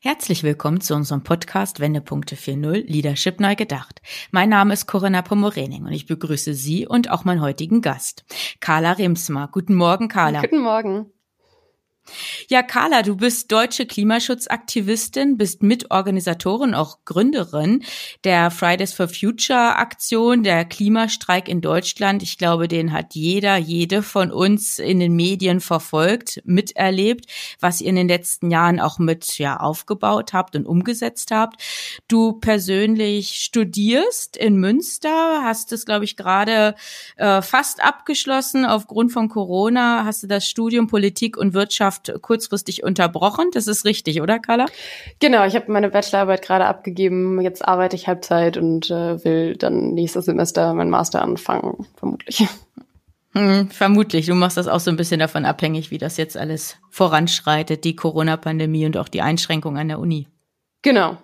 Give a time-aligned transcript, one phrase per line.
[0.00, 4.00] Herzlich willkommen zu unserem Podcast Wendepunkte 4.0 Leadership neu gedacht.
[4.30, 8.24] Mein Name ist Corinna Pomorening und ich begrüße Sie und auch meinen heutigen Gast,
[8.60, 9.48] Carla Remsmar.
[9.48, 10.42] Guten Morgen, Carla.
[10.42, 11.10] Guten Morgen.
[12.48, 17.84] Ja, Carla, du bist deutsche Klimaschutzaktivistin, bist Mitorganisatorin, auch Gründerin
[18.24, 22.22] der Fridays for Future Aktion, der Klimastreik in Deutschland.
[22.22, 27.26] Ich glaube, den hat jeder, jede von uns in den Medien verfolgt, miterlebt,
[27.60, 31.60] was ihr in den letzten Jahren auch mit ja aufgebaut habt und umgesetzt habt.
[32.08, 36.74] Du persönlich studierst in Münster, hast es, glaube ich, gerade
[37.16, 40.04] äh, fast abgeschlossen aufgrund von Corona.
[40.04, 43.50] Hast du das Studium Politik und Wirtschaft Schwangerschaft kurzfristig unterbrochen.
[43.52, 44.66] Das ist richtig, oder Carla?
[45.20, 47.40] Genau, ich habe meine Bachelorarbeit gerade abgegeben.
[47.40, 52.46] Jetzt arbeite ich Halbzeit und äh, will dann nächstes Semester mein Master anfangen, vermutlich.
[53.32, 54.26] Hm, vermutlich.
[54.26, 57.94] Du machst das auch so ein bisschen davon abhängig, wie das jetzt alles voranschreitet, die
[57.94, 60.26] Corona-Pandemie und auch die Einschränkungen an der Uni.
[60.82, 61.18] Genau,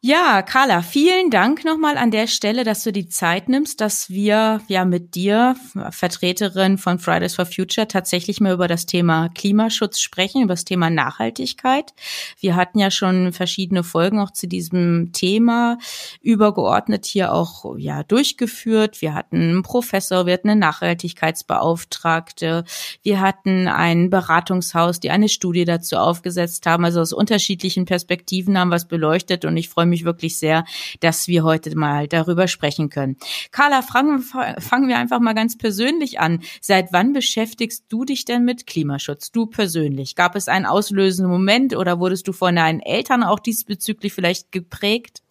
[0.00, 4.60] ja, Carla, vielen Dank nochmal an der Stelle, dass du die Zeit nimmst, dass wir
[4.68, 5.56] ja mit dir,
[5.90, 10.88] Vertreterin von Fridays for Future, tatsächlich mal über das Thema Klimaschutz sprechen, über das Thema
[10.88, 11.94] Nachhaltigkeit.
[12.38, 15.78] Wir hatten ja schon verschiedene Folgen auch zu diesem Thema
[16.22, 19.02] übergeordnet hier auch ja durchgeführt.
[19.02, 22.64] Wir hatten einen Professor, wir hatten eine Nachhaltigkeitsbeauftragte,
[23.02, 26.84] wir hatten ein Beratungshaus, die eine Studie dazu aufgesetzt haben.
[26.84, 30.64] Also aus unterschiedlichen Perspektiven haben wir es beleuchtet und ich freue mich wirklich sehr,
[31.00, 33.16] dass wir heute mal darüber sprechen können.
[33.50, 36.40] Carla, fangen, fangen wir einfach mal ganz persönlich an.
[36.60, 39.32] Seit wann beschäftigst du dich denn mit Klimaschutz?
[39.32, 40.14] Du persönlich?
[40.14, 45.22] Gab es einen auslösenden Moment oder wurdest du von deinen Eltern auch diesbezüglich vielleicht geprägt?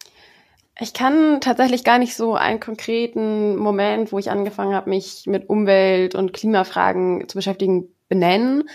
[0.80, 5.48] Ich kann tatsächlich gar nicht so einen konkreten Moment, wo ich angefangen habe, mich mit
[5.48, 8.68] Umwelt- und Klimafragen zu beschäftigen, benennen.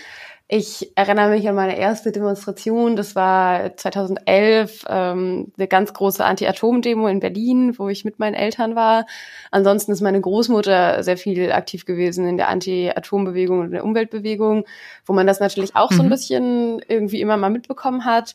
[0.46, 2.96] Ich erinnere mich an meine erste Demonstration.
[2.96, 8.76] Das war 2011, ähm, eine ganz große Anti-Atom-Demo in Berlin, wo ich mit meinen Eltern
[8.76, 9.06] war.
[9.50, 14.66] Ansonsten ist meine Großmutter sehr viel aktiv gewesen in der Anti-Atom-Bewegung und der Umweltbewegung,
[15.06, 15.96] wo man das natürlich auch mhm.
[15.96, 16.10] so ein mhm.
[16.10, 18.34] bisschen irgendwie immer mal mitbekommen hat.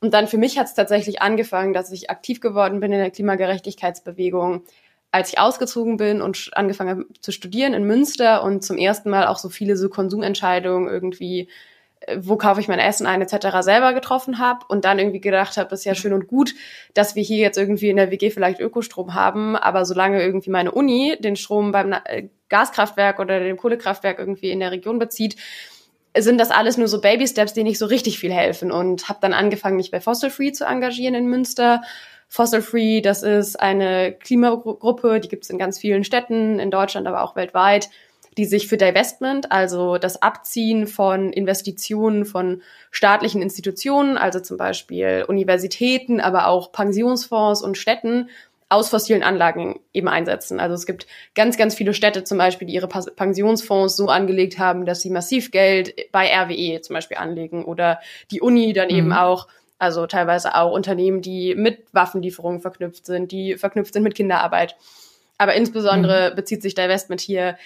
[0.00, 3.10] Und dann für mich hat es tatsächlich angefangen, dass ich aktiv geworden bin in der
[3.10, 4.62] Klimagerechtigkeitsbewegung
[5.10, 9.26] als ich ausgezogen bin und angefangen habe zu studieren in Münster und zum ersten Mal
[9.26, 11.48] auch so viele so Konsumentscheidungen irgendwie,
[12.00, 13.58] äh, wo kaufe ich mein Essen ein, etc.
[13.60, 16.54] selber getroffen habe und dann irgendwie gedacht habe, ist ja schön und gut,
[16.92, 20.72] dass wir hier jetzt irgendwie in der WG vielleicht Ökostrom haben, aber solange irgendwie meine
[20.72, 25.36] Uni den Strom beim äh, Gaskraftwerk oder dem Kohlekraftwerk irgendwie in der Region bezieht,
[26.16, 29.32] sind das alles nur so Baby-Steps, die nicht so richtig viel helfen und habe dann
[29.32, 31.82] angefangen, mich bei Fossil Free zu engagieren in Münster
[32.28, 37.06] Fossil Free, das ist eine Klimagruppe, die gibt es in ganz vielen Städten, in Deutschland,
[37.06, 37.88] aber auch weltweit,
[38.36, 45.24] die sich für Divestment, also das Abziehen von Investitionen von staatlichen Institutionen, also zum Beispiel
[45.26, 48.28] Universitäten, aber auch Pensionsfonds und Städten,
[48.70, 50.60] aus fossilen Anlagen eben einsetzen.
[50.60, 54.84] Also es gibt ganz, ganz viele Städte zum Beispiel, die ihre Pensionsfonds so angelegt haben,
[54.84, 57.98] dass sie massiv Geld bei RWE zum Beispiel anlegen oder
[58.30, 58.94] die Uni dann mhm.
[58.94, 64.14] eben auch also teilweise auch Unternehmen, die mit Waffenlieferungen verknüpft sind, die verknüpft sind mit
[64.14, 64.76] Kinderarbeit.
[65.38, 66.36] Aber insbesondere mhm.
[66.36, 67.56] bezieht sich Divestment hier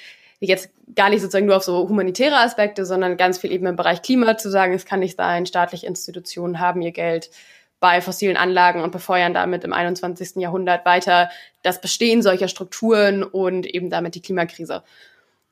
[0.41, 4.03] jetzt gar nicht sozusagen nur auf so humanitäre Aspekte, sondern ganz viel eben im Bereich
[4.03, 7.31] Klima zu sagen, es kann nicht sein, staatliche Institutionen haben ihr Geld
[7.79, 10.37] bei fossilen Anlagen und befeuern damit im 21.
[10.37, 11.31] Jahrhundert weiter
[11.63, 14.83] das Bestehen solcher Strukturen und eben damit die Klimakrise.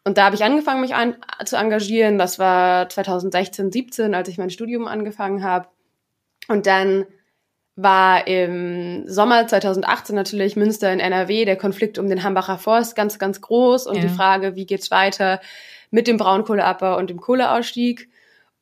[0.04, 2.18] Und da habe ich angefangen, mich ein, zu engagieren.
[2.18, 5.68] Das war 2016, 17, als ich mein Studium angefangen habe.
[6.50, 7.06] Und dann
[7.76, 13.20] war im Sommer 2018 natürlich Münster in NRW der Konflikt um den Hambacher Forst ganz,
[13.20, 14.02] ganz groß und ja.
[14.02, 15.40] die Frage, wie geht's weiter
[15.92, 18.10] mit dem Braunkohleabbau und dem Kohleausstieg.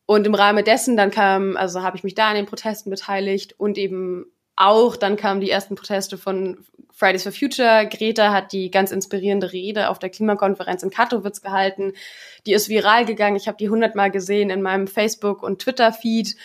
[0.04, 3.54] Und im Rahmen dessen dann kam, also habe ich mich da an den Protesten beteiligt
[3.58, 6.58] und eben auch, dann kamen die ersten Proteste von
[6.92, 7.88] Fridays for Future.
[7.88, 11.94] Greta hat die ganz inspirierende Rede auf der Klimakonferenz in Katowice gehalten.
[12.44, 13.36] Die ist viral gegangen.
[13.36, 16.36] Ich habe die hundertmal gesehen in meinem Facebook- und Twitter-Feed.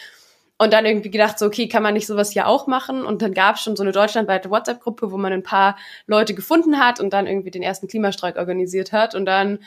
[0.64, 3.06] Und dann irgendwie gedacht, so, okay, kann man nicht sowas hier auch machen?
[3.06, 5.78] Und dann gab es schon so eine deutschlandweite WhatsApp-Gruppe, wo man ein paar
[6.08, 9.14] Leute gefunden hat und dann irgendwie den ersten Klimastreik organisiert hat.
[9.14, 9.60] Und dann,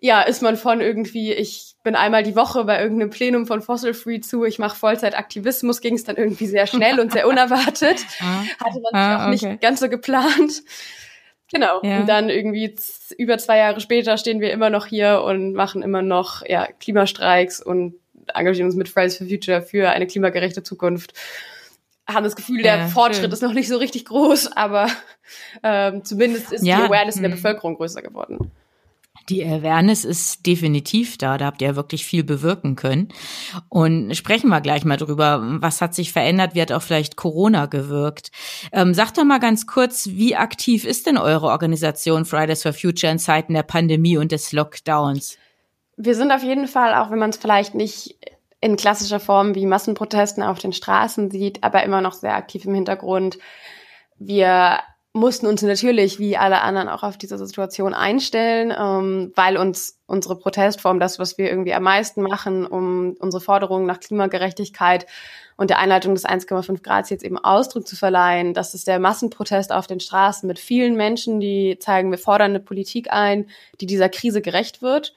[0.00, 3.94] ja, ist man von irgendwie, ich bin einmal die Woche bei irgendeinem Plenum von Fossil
[3.94, 8.04] Free zu, ich mache Vollzeitaktivismus, ging es dann irgendwie sehr schnell und sehr unerwartet.
[8.18, 9.46] Hatte man ah, auch okay.
[9.48, 10.62] nicht ganz so geplant.
[11.52, 11.82] Genau.
[11.84, 12.00] Ja.
[12.00, 12.74] Und dann irgendwie
[13.16, 17.62] über zwei Jahre später stehen wir immer noch hier und machen immer noch ja, Klimastreiks
[17.62, 17.94] und
[18.34, 21.14] engagieren uns mit Fridays for Future für eine klimagerechte Zukunft.
[22.06, 23.32] Haben das Gefühl, der ja, Fortschritt schön.
[23.32, 24.88] ist noch nicht so richtig groß, aber
[25.62, 26.78] ähm, zumindest ist ja.
[26.78, 27.36] die Awareness in der hm.
[27.36, 28.50] Bevölkerung größer geworden.
[29.28, 31.38] Die Awareness ist definitiv da.
[31.38, 33.08] Da habt ihr wirklich viel bewirken können.
[33.68, 35.40] Und sprechen wir gleich mal drüber.
[35.60, 36.54] Was hat sich verändert?
[36.54, 38.32] Wie hat auch vielleicht Corona gewirkt?
[38.72, 43.12] Ähm, sagt doch mal ganz kurz, wie aktiv ist denn eure Organisation Fridays for Future
[43.12, 45.38] in Zeiten der Pandemie und des Lockdowns?
[45.96, 48.16] Wir sind auf jeden Fall, auch wenn man es vielleicht nicht
[48.60, 52.74] in klassischer Form wie Massenprotesten auf den Straßen sieht, aber immer noch sehr aktiv im
[52.74, 53.38] Hintergrund.
[54.18, 54.78] Wir
[55.14, 60.38] mussten uns natürlich wie alle anderen auch auf diese Situation einstellen, ähm, weil uns unsere
[60.38, 65.06] Protestform, das, was wir irgendwie am meisten machen, um unsere Forderungen nach Klimagerechtigkeit
[65.56, 68.54] und der Einleitung des 1,5 Grad jetzt eben Ausdruck zu verleihen.
[68.54, 72.60] Das ist der Massenprotest auf den Straßen mit vielen Menschen, die zeigen, wir fordern eine
[72.60, 73.46] Politik ein,
[73.80, 75.14] die dieser Krise gerecht wird.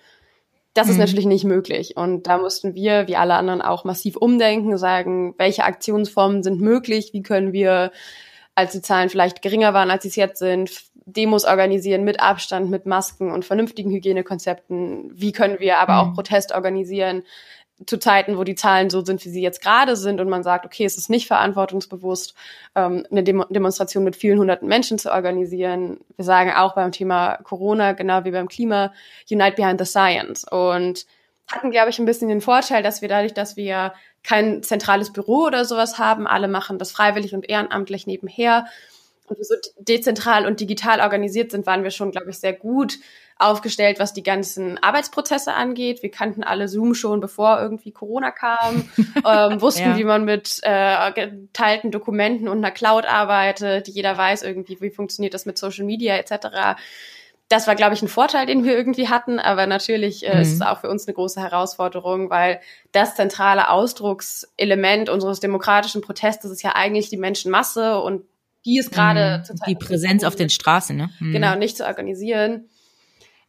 [0.76, 0.92] Das mhm.
[0.94, 1.98] ist natürlich nicht möglich.
[1.98, 7.10] Und da mussten wir, wie alle anderen, auch massiv umdenken, sagen, welche Aktionsformen sind möglich,
[7.14, 7.92] wie können wir
[8.54, 10.72] als die Zahlen vielleicht geringer waren, als sie es jetzt sind,
[11.08, 15.12] Demos organisieren mit Abstand, mit Masken und vernünftigen Hygienekonzepten.
[15.14, 16.14] Wie können wir aber auch mhm.
[16.14, 17.24] Protest organisieren
[17.86, 20.66] zu Zeiten, wo die Zahlen so sind, wie sie jetzt gerade sind und man sagt,
[20.66, 22.34] okay, es ist nicht verantwortungsbewusst,
[22.76, 26.00] ähm, eine Demo Demonstration mit vielen hunderten Menschen zu organisieren.
[26.16, 28.94] Wir sagen auch beim Thema Corona, genau wie beim Klima,
[29.30, 30.46] Unite Behind the Science.
[30.50, 31.06] Und
[31.52, 33.94] hatten, glaube ich, ein bisschen den Vorteil, dass wir dadurch, dass wir
[34.24, 36.28] kein zentrales Büro oder sowas haben.
[36.28, 38.66] Alle machen das freiwillig und ehrenamtlich nebenher.
[39.28, 43.00] Und wir so dezentral und digital organisiert sind, waren wir schon, glaube ich, sehr gut
[43.38, 46.02] aufgestellt, was die ganzen Arbeitsprozesse angeht.
[46.04, 48.90] Wir kannten alle Zoom schon, bevor irgendwie Corona kam,
[49.26, 49.98] ähm, wussten, ja.
[49.98, 53.88] wie man mit äh, geteilten Dokumenten und einer Cloud arbeitet.
[53.88, 56.78] Jeder weiß irgendwie, wie funktioniert das mit Social Media etc
[57.48, 60.42] das war, glaube ich, ein Vorteil, den wir irgendwie hatten, aber natürlich äh, mhm.
[60.42, 62.60] ist es auch für uns eine große Herausforderung, weil
[62.92, 68.24] das zentrale Ausdruckselement unseres demokratischen Protestes ist ja eigentlich die Menschenmasse und
[68.66, 69.60] die ist gerade mhm.
[69.68, 71.12] die Präsenz auf den Straßen, ne?
[71.20, 71.34] Mhm.
[71.34, 72.68] Genau, nicht zu organisieren.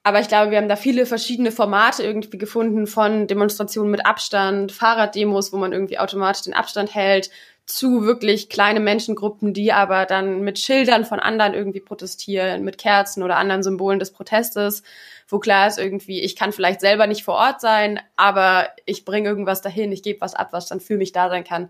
[0.07, 4.71] Aber ich glaube, wir haben da viele verschiedene Formate irgendwie gefunden von Demonstrationen mit Abstand,
[4.71, 7.29] Fahrraddemos, wo man irgendwie automatisch den Abstand hält,
[7.65, 13.25] zu wirklich kleine Menschengruppen, die aber dann mit Schildern von anderen irgendwie protestieren, mit Kerzen
[13.25, 14.85] oder anderen Symbolen des Protestes,
[15.27, 19.29] wo klar ist irgendwie, ich kann vielleicht selber nicht vor Ort sein, aber ich bringe
[19.29, 21.69] irgendwas dahin, ich gebe was ab, was dann für mich da sein kann.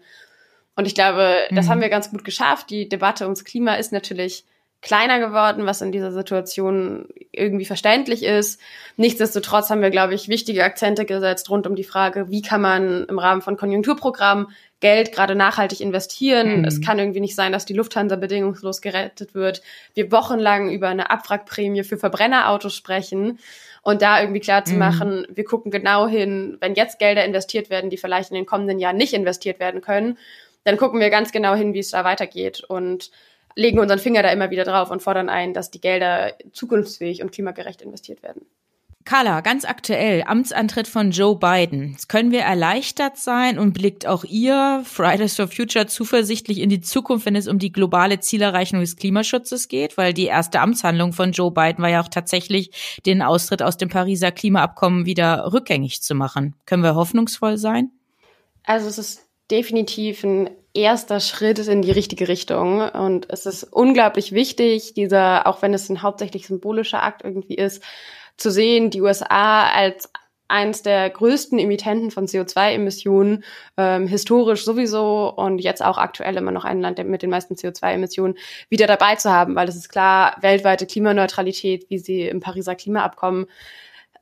[0.75, 1.57] Und ich glaube, mhm.
[1.57, 2.69] das haben wir ganz gut geschafft.
[2.69, 4.45] Die Debatte ums Klima ist natürlich
[4.87, 8.61] kleiner geworden, was in dieser Situation irgendwie verständlich ist.
[8.97, 13.05] Nichtsdestotrotz haben wir, glaube ich, wichtige Akzente gesetzt rund um die Frage, wie kann man
[13.05, 14.47] im Rahmen von Konjunkturprogrammen
[14.79, 16.59] Geld gerade nachhaltig investieren.
[16.59, 16.65] Mhm.
[16.65, 19.61] Es kann irgendwie nicht sein, dass die Lufthansa bedingungslos gerettet wird.
[19.95, 23.41] Wir wochenlang über eine Abwrackprämie für Verbrennerautos sprechen
[23.83, 25.37] und da irgendwie klar zu machen, mhm.
[25.37, 28.97] wir gucken genau hin, wenn jetzt Gelder investiert werden, die vielleicht in den kommenden Jahren
[28.97, 30.17] nicht investiert werden können,
[30.63, 33.11] dann gucken wir ganz genau hin, wie es da weitergeht und
[33.57, 37.33] legen unseren Finger da immer wieder drauf und fordern ein, dass die Gelder zukunftsfähig und
[37.33, 38.43] klimagerecht investiert werden.
[39.07, 41.97] Carla, ganz aktuell, Amtsantritt von Joe Biden.
[42.09, 47.25] Können wir erleichtert sein und blickt auch ihr, Fridays for Future, zuversichtlich in die Zukunft,
[47.25, 49.97] wenn es um die globale Zielerreichung des Klimaschutzes geht?
[49.97, 53.89] Weil die erste Amtshandlung von Joe Biden war ja auch tatsächlich, den Austritt aus dem
[53.89, 56.57] Pariser Klimaabkommen wieder rückgängig zu machen.
[56.67, 57.93] Können wir hoffnungsvoll sein?
[58.65, 62.81] Also es ist definitiv ein erster Schritt in die richtige Richtung.
[62.81, 67.83] Und es ist unglaublich wichtig, dieser, auch wenn es ein hauptsächlich symbolischer Akt irgendwie ist,
[68.37, 70.11] zu sehen, die USA als
[70.49, 73.45] eins der größten Emittenten von CO2-Emissionen,
[73.77, 78.37] ähm, historisch sowieso und jetzt auch aktuell immer noch ein Land mit den meisten CO2-Emissionen,
[78.69, 83.47] wieder dabei zu haben, weil es ist klar, weltweite Klimaneutralität, wie sie im Pariser Klimaabkommen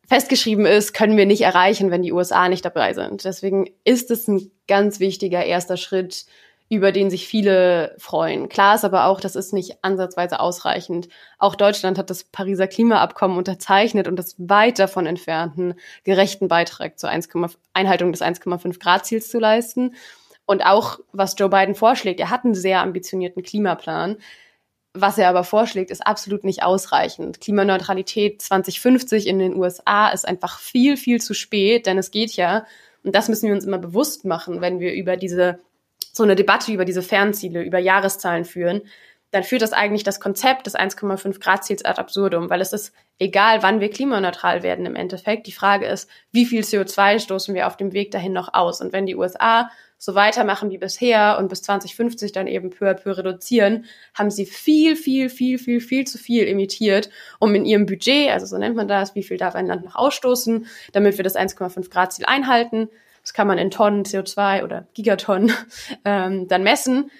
[0.06, 3.24] festgeschrieben ist, können wir nicht erreichen, wenn die USA nicht dabei sind.
[3.24, 6.26] Deswegen ist es ein ganz wichtiger erster Schritt,
[6.70, 8.48] über den sich viele freuen.
[8.48, 11.08] Klar ist aber auch, das ist nicht ansatzweise ausreichend.
[11.38, 16.98] Auch Deutschland hat das Pariser Klimaabkommen unterzeichnet und ist weit davon entfernt, einen gerechten Beitrag
[16.98, 17.28] zur 1,
[17.74, 19.94] Einhaltung des 1,5 Grad Ziels zu leisten.
[20.46, 24.16] Und auch, was Joe Biden vorschlägt, er hat einen sehr ambitionierten Klimaplan.
[24.96, 27.40] Was er aber vorschlägt, ist absolut nicht ausreichend.
[27.40, 32.64] Klimaneutralität 2050 in den USA ist einfach viel, viel zu spät, denn es geht ja,
[33.02, 35.58] und das müssen wir uns immer bewusst machen, wenn wir über diese
[36.12, 38.82] so eine Debatte über diese Fernziele, über Jahreszahlen führen,
[39.32, 42.94] dann führt das eigentlich das Konzept des 1,5 Grad Ziels ad absurdum, weil es ist
[43.18, 45.48] egal, wann wir klimaneutral werden im Endeffekt.
[45.48, 48.80] Die Frage ist, wie viel CO2 stoßen wir auf dem Weg dahin noch aus?
[48.80, 49.70] Und wenn die USA
[50.04, 54.44] so weitermachen wie bisher und bis 2050 dann eben peu à peu reduzieren, haben sie
[54.44, 57.08] viel, viel, viel, viel, viel zu viel emittiert,
[57.38, 59.94] um in ihrem Budget, also so nennt man das, wie viel darf ein Land noch
[59.94, 62.90] ausstoßen, damit wir das 1,5 Grad Ziel einhalten.
[63.22, 65.50] Das kann man in Tonnen CO2 oder Gigatonnen
[66.04, 67.10] ähm, dann messen.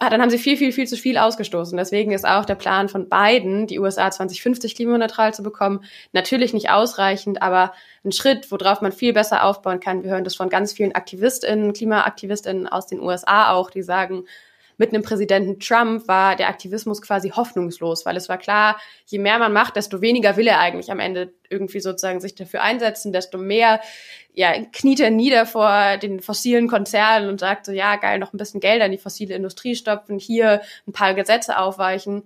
[0.00, 1.76] Ah, dann haben sie viel, viel, viel zu viel ausgestoßen.
[1.76, 6.70] Deswegen ist auch der Plan von Biden, die USA 2050 klimaneutral zu bekommen, natürlich nicht
[6.70, 7.72] ausreichend, aber
[8.04, 10.02] ein Schritt, worauf man viel besser aufbauen kann.
[10.02, 14.24] Wir hören das von ganz vielen AktivistInnen, KlimaaktivistInnen aus den USA auch, die sagen,
[14.76, 19.38] mit einem Präsidenten Trump war der Aktivismus quasi hoffnungslos, weil es war klar, je mehr
[19.38, 23.38] man macht, desto weniger will er eigentlich am Ende irgendwie sozusagen sich dafür einsetzen, desto
[23.38, 23.80] mehr
[24.34, 28.38] ja, kniet er nieder vor den fossilen Konzernen und sagt so, ja, geil, noch ein
[28.38, 32.22] bisschen Geld an die fossile Industrie stopfen, hier ein paar Gesetze aufweichen.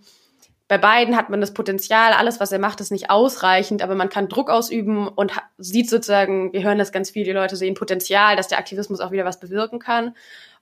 [0.68, 4.08] Bei beiden hat man das Potenzial, alles, was er macht, ist nicht ausreichend, aber man
[4.08, 8.34] kann Druck ausüben und sieht sozusagen, wir hören das ganz viel, die Leute sehen Potenzial,
[8.34, 10.16] dass der Aktivismus auch wieder was bewirken kann.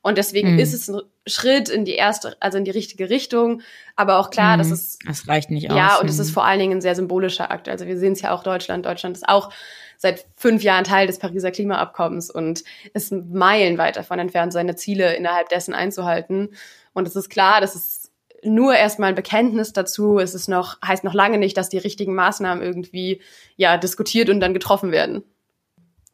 [0.05, 0.59] Und deswegen mhm.
[0.59, 3.63] ist es ein Schritt in die erste, also in die richtige Richtung.
[3.97, 4.59] Aber auch klar, mhm.
[4.59, 4.99] dass es.
[5.09, 5.77] Es reicht nicht aus.
[5.79, 7.71] Ja, und es ist vor allen Dingen ein sehr symbolischer Akt.
[7.71, 8.85] Also wir sehen es ja auch Deutschland.
[8.85, 9.51] Deutschland ist auch
[9.97, 15.49] seit fünf Jahren Teil des Pariser Klimaabkommens und ist meilenweit davon entfernt, seine Ziele innerhalb
[15.49, 16.51] dessen einzuhalten.
[16.93, 20.19] Und es ist klar, dass es nur erstmal ein Bekenntnis dazu.
[20.19, 23.23] Es ist noch, heißt noch lange nicht, dass die richtigen Maßnahmen irgendwie,
[23.57, 25.25] ja, diskutiert und dann getroffen werden.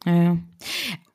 [0.06, 0.36] Ja.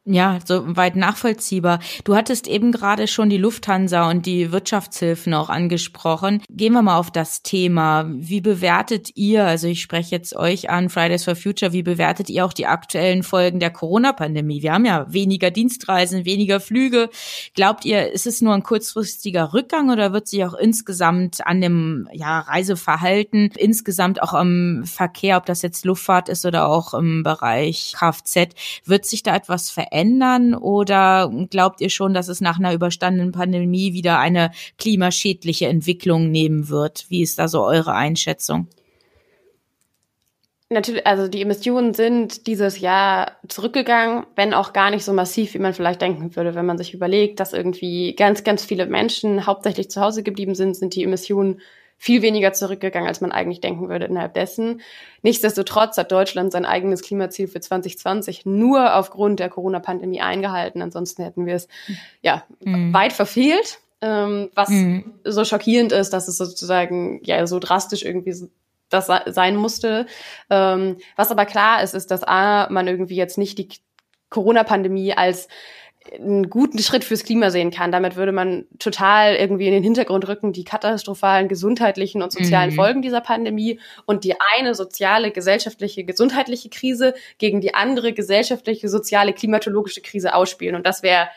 [0.07, 1.79] Ja, so weit nachvollziehbar.
[2.03, 6.43] Du hattest eben gerade schon die Lufthansa und die Wirtschaftshilfen auch angesprochen.
[6.47, 8.05] Gehen wir mal auf das Thema.
[8.07, 12.45] Wie bewertet ihr, also ich spreche jetzt euch an, Fridays for Future, wie bewertet ihr
[12.45, 14.61] auch die aktuellen Folgen der Corona-Pandemie?
[14.61, 17.09] Wir haben ja weniger Dienstreisen, weniger Flüge.
[17.55, 22.07] Glaubt ihr, ist es nur ein kurzfristiger Rückgang oder wird sich auch insgesamt an dem
[22.13, 27.95] ja, Reiseverhalten, insgesamt auch am Verkehr, ob das jetzt Luftfahrt ist oder auch im Bereich
[27.97, 28.49] Kfz,
[28.85, 29.94] wird sich da etwas verändern?
[29.95, 36.31] Verändern oder glaubt ihr schon, dass es nach einer überstandenen Pandemie wieder eine klimaschädliche Entwicklung
[36.31, 37.05] nehmen wird?
[37.09, 38.67] Wie ist da so eure Einschätzung?
[40.69, 45.59] Natürlich, also die Emissionen sind dieses Jahr zurückgegangen, wenn auch gar nicht so massiv, wie
[45.59, 46.55] man vielleicht denken würde.
[46.55, 50.75] Wenn man sich überlegt, dass irgendwie ganz, ganz viele Menschen hauptsächlich zu Hause geblieben sind,
[50.75, 51.61] sind die Emissionen
[51.97, 54.81] viel weniger zurückgegangen, als man eigentlich denken würde innerhalb dessen.
[55.21, 60.81] Nichtsdestotrotz hat Deutschland sein eigenes Klimaziel für 2020 nur aufgrund der Corona-Pandemie eingehalten.
[60.81, 61.67] Ansonsten hätten wir es
[62.21, 62.93] ja mhm.
[62.93, 63.79] weit verfehlt.
[64.01, 65.13] Ähm, was mhm.
[65.23, 68.35] so schockierend ist, dass es sozusagen ja so drastisch irgendwie
[68.89, 70.05] das sein musste.
[70.49, 73.69] Ähm, was aber klar ist, ist, dass A, man irgendwie jetzt nicht die
[74.29, 75.47] Corona-Pandemie als
[76.13, 77.91] einen guten Schritt fürs Klima sehen kann.
[77.91, 82.75] Damit würde man total irgendwie in den Hintergrund rücken, die katastrophalen gesundheitlichen und sozialen mhm.
[82.75, 89.33] Folgen dieser Pandemie und die eine soziale, gesellschaftliche, gesundheitliche Krise gegen die andere gesellschaftliche, soziale,
[89.33, 90.75] klimatologische Krise ausspielen.
[90.75, 91.27] Und das wäre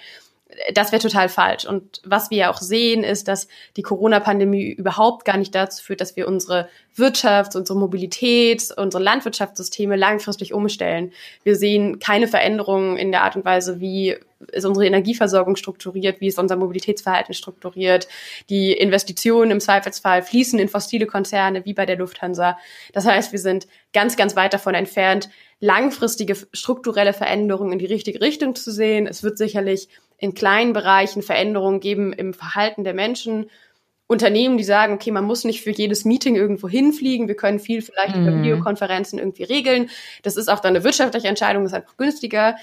[0.73, 1.67] das wäre total falsch.
[1.67, 6.00] Und was wir ja auch sehen, ist, dass die Corona-Pandemie überhaupt gar nicht dazu führt,
[6.00, 11.12] dass wir unsere Wirtschaft, unsere Mobilität, unsere Landwirtschaftssysteme langfristig umstellen.
[11.45, 14.17] Wir sehen keine Veränderungen in der Art und Weise, wie
[14.52, 18.09] ist unsere Energieversorgung strukturiert, wie ist unser Mobilitätsverhalten strukturiert.
[18.49, 22.57] Die Investitionen im Zweifelsfall fließen in fossile Konzerne wie bei der Lufthansa.
[22.93, 25.28] Das heißt, wir sind ganz, ganz weit davon entfernt,
[25.61, 29.07] langfristige strukturelle Veränderungen in die richtige Richtung zu sehen.
[29.07, 33.50] Es wird sicherlich in kleinen Bereichen Veränderungen geben im Verhalten der Menschen.
[34.08, 37.82] Unternehmen, die sagen, okay, man muss nicht für jedes Meeting irgendwo hinfliegen, wir können viel
[37.82, 38.26] vielleicht mhm.
[38.26, 39.90] über Videokonferenzen irgendwie regeln.
[40.22, 42.56] Das ist auch dann eine wirtschaftliche Entscheidung, das ist einfach günstiger.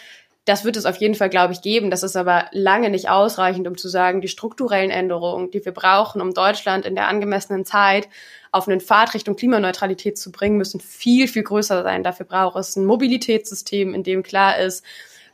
[0.45, 1.89] Das wird es auf jeden Fall, glaube ich, geben.
[1.89, 6.21] Das ist aber lange nicht ausreichend, um zu sagen, die strukturellen Änderungen, die wir brauchen,
[6.21, 8.07] um Deutschland in der angemessenen Zeit
[8.51, 12.03] auf einen Pfad Richtung Klimaneutralität zu bringen, müssen viel, viel größer sein.
[12.03, 14.83] Dafür braucht es ein Mobilitätssystem, in dem klar ist,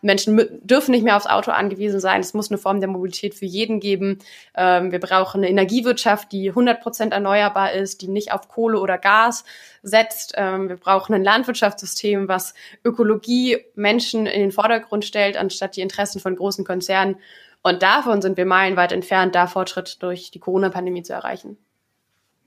[0.01, 2.21] Menschen dürfen nicht mehr aufs Auto angewiesen sein.
[2.21, 4.19] Es muss eine Form der Mobilität für jeden geben.
[4.55, 8.97] Ähm, wir brauchen eine Energiewirtschaft, die 100 Prozent erneuerbar ist, die nicht auf Kohle oder
[8.97, 9.43] Gas
[9.83, 10.33] setzt.
[10.37, 12.53] Ähm, wir brauchen ein Landwirtschaftssystem, was
[12.83, 17.17] Ökologie Menschen in den Vordergrund stellt, anstatt die Interessen von großen Konzernen.
[17.63, 21.57] Und davon sind wir meilenweit entfernt, da Fortschritt durch die Corona-Pandemie zu erreichen.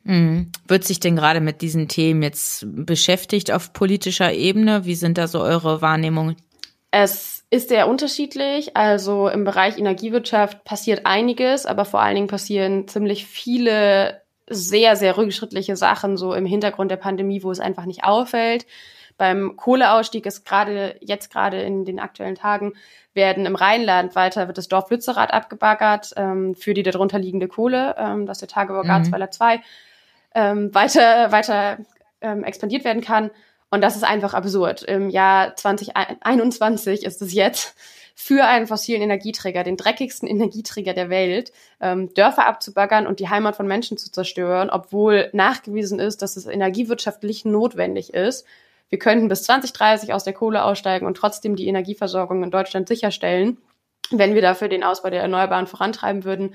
[0.04, 0.50] Mhm.
[0.68, 4.84] Wird sich denn gerade mit diesen Themen jetzt beschäftigt auf politischer Ebene?
[4.84, 6.36] Wie sind da so eure Wahrnehmungen?
[6.96, 8.76] Es ist sehr unterschiedlich.
[8.76, 15.16] Also im Bereich Energiewirtschaft passiert einiges, aber vor allen Dingen passieren ziemlich viele sehr, sehr
[15.16, 18.64] rückschrittliche Sachen so im Hintergrund der Pandemie, wo es einfach nicht auffällt.
[19.18, 22.74] Beim Kohleausstieg ist gerade jetzt gerade in den aktuellen Tagen
[23.12, 27.96] werden im Rheinland weiter wird das Dorf Lützerath abgebaggert ähm, für die darunter liegende Kohle,
[27.98, 28.88] ähm, dass der Tagebau mhm.
[28.88, 29.60] Garzweiler 2
[30.36, 31.78] ähm, weiter weiter
[32.20, 33.32] ähm, expandiert werden kann.
[33.74, 34.84] Und das ist einfach absurd.
[34.84, 37.74] Im Jahr 2021 ist es jetzt
[38.14, 43.56] für einen fossilen Energieträger, den dreckigsten Energieträger der Welt, ähm, Dörfer abzubaggern und die Heimat
[43.56, 48.46] von Menschen zu zerstören, obwohl nachgewiesen ist, dass es energiewirtschaftlich notwendig ist.
[48.90, 53.56] Wir könnten bis 2030 aus der Kohle aussteigen und trotzdem die Energieversorgung in Deutschland sicherstellen,
[54.12, 56.54] wenn wir dafür den Ausbau der Erneuerbaren vorantreiben würden.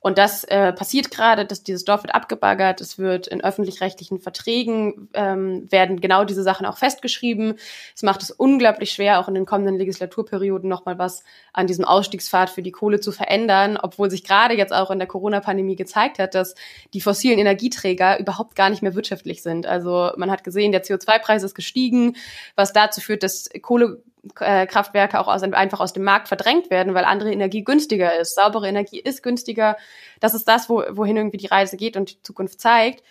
[0.00, 5.08] Und das äh, passiert gerade, dass dieses Dorf wird abgebaggert, es wird in öffentlich-rechtlichen Verträgen,
[5.14, 7.54] ähm, werden genau diese Sachen auch festgeschrieben.
[7.94, 12.50] Es macht es unglaublich schwer, auch in den kommenden Legislaturperioden nochmal was an diesem Ausstiegspfad
[12.50, 16.34] für die Kohle zu verändern, obwohl sich gerade jetzt auch in der Corona-Pandemie gezeigt hat,
[16.34, 16.54] dass
[16.94, 19.66] die fossilen Energieträger überhaupt gar nicht mehr wirtschaftlich sind.
[19.66, 22.16] Also man hat gesehen, der CO2-Preis ist gestiegen,
[22.54, 24.02] was dazu führt, dass Kohle
[24.34, 28.34] Kraftwerke auch aus, einfach aus dem Markt verdrängt werden, weil andere Energie günstiger ist.
[28.34, 29.76] Saubere Energie ist günstiger.
[30.20, 33.02] Das ist das, wo, wohin irgendwie die Reise geht und die Zukunft zeigt.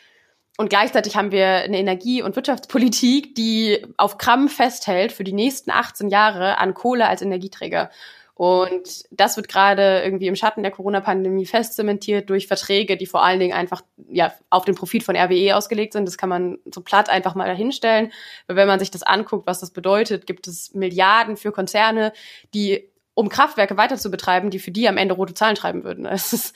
[0.57, 5.69] Und gleichzeitig haben wir eine Energie- und Wirtschaftspolitik, die auf Krampf festhält für die nächsten
[5.69, 7.91] 18 Jahre an Kohle als Energieträger.
[8.38, 13.39] Und das wird gerade irgendwie im Schatten der Corona-Pandemie festzementiert durch Verträge, die vor allen
[13.39, 16.06] Dingen einfach ja auf den Profit von RWE ausgelegt sind.
[16.06, 18.12] Das kann man so platt einfach mal dahinstellen.
[18.46, 22.13] Weil wenn man sich das anguckt, was das bedeutet, gibt es Milliarden für Konzerne,
[22.53, 26.06] die um Kraftwerke weiter zu betreiben, die für die am Ende rote Zahlen schreiben würden.
[26.12, 26.56] Es ist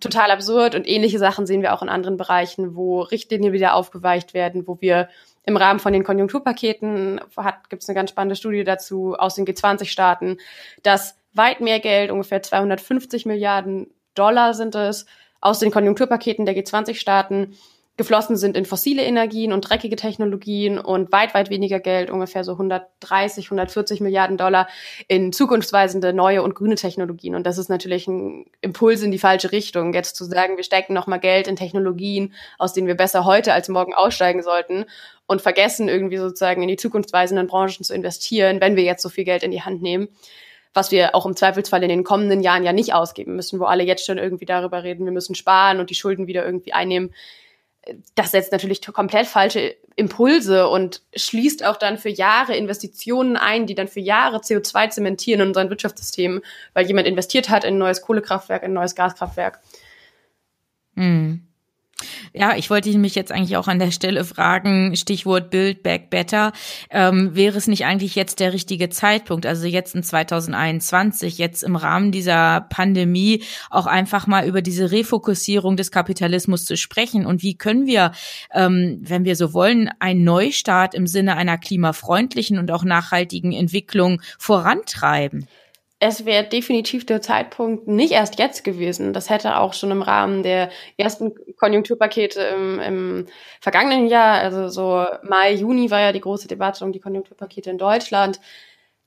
[0.00, 4.34] total absurd und ähnliche Sachen sehen wir auch in anderen Bereichen, wo Richtlinien wieder aufgeweicht
[4.34, 5.08] werden, wo wir
[5.44, 7.20] im Rahmen von den Konjunkturpaketen
[7.68, 10.38] gibt es eine ganz spannende Studie dazu aus den G20-Staaten,
[10.82, 15.06] dass weit mehr Geld, ungefähr 250 Milliarden Dollar sind es,
[15.40, 17.56] aus den Konjunkturpaketen der G20-Staaten
[17.98, 22.52] geflossen sind in fossile Energien und dreckige Technologien und weit, weit weniger Geld, ungefähr so
[22.52, 24.66] 130, 140 Milliarden Dollar
[25.08, 27.34] in zukunftsweisende neue und grüne Technologien.
[27.34, 30.94] Und das ist natürlich ein Impuls in die falsche Richtung, jetzt zu sagen, wir stecken
[30.94, 34.86] nochmal Geld in Technologien, aus denen wir besser heute als morgen aussteigen sollten
[35.26, 39.24] und vergessen irgendwie sozusagen in die zukunftsweisenden Branchen zu investieren, wenn wir jetzt so viel
[39.24, 40.08] Geld in die Hand nehmen
[40.74, 43.82] was wir auch im Zweifelsfall in den kommenden Jahren ja nicht ausgeben müssen, wo alle
[43.82, 47.12] jetzt schon irgendwie darüber reden, wir müssen sparen und die Schulden wieder irgendwie einnehmen
[48.14, 53.74] das setzt natürlich komplett falsche Impulse und schließt auch dann für Jahre Investitionen ein, die
[53.74, 56.42] dann für Jahre CO2 zementieren in unseren Wirtschaftssystem,
[56.74, 59.60] weil jemand investiert hat in ein neues Kohlekraftwerk, in ein neues Gaskraftwerk.
[60.94, 61.46] Hm.
[62.32, 66.52] Ja, ich wollte mich jetzt eigentlich auch an der Stelle fragen, Stichwort Build Back Better,
[66.90, 71.76] ähm, wäre es nicht eigentlich jetzt der richtige Zeitpunkt, also jetzt in 2021, jetzt im
[71.76, 77.56] Rahmen dieser Pandemie auch einfach mal über diese Refokussierung des Kapitalismus zu sprechen und wie
[77.56, 78.12] können wir,
[78.52, 84.22] ähm, wenn wir so wollen, einen Neustart im Sinne einer klimafreundlichen und auch nachhaltigen Entwicklung
[84.38, 85.46] vorantreiben?
[86.02, 89.12] Es wäre definitiv der Zeitpunkt nicht erst jetzt gewesen.
[89.12, 93.26] Das hätte auch schon im Rahmen der ersten Konjunkturpakete im, im
[93.60, 97.78] vergangenen Jahr, also so Mai, Juni war ja die große Debatte um die Konjunkturpakete in
[97.78, 98.40] Deutschland.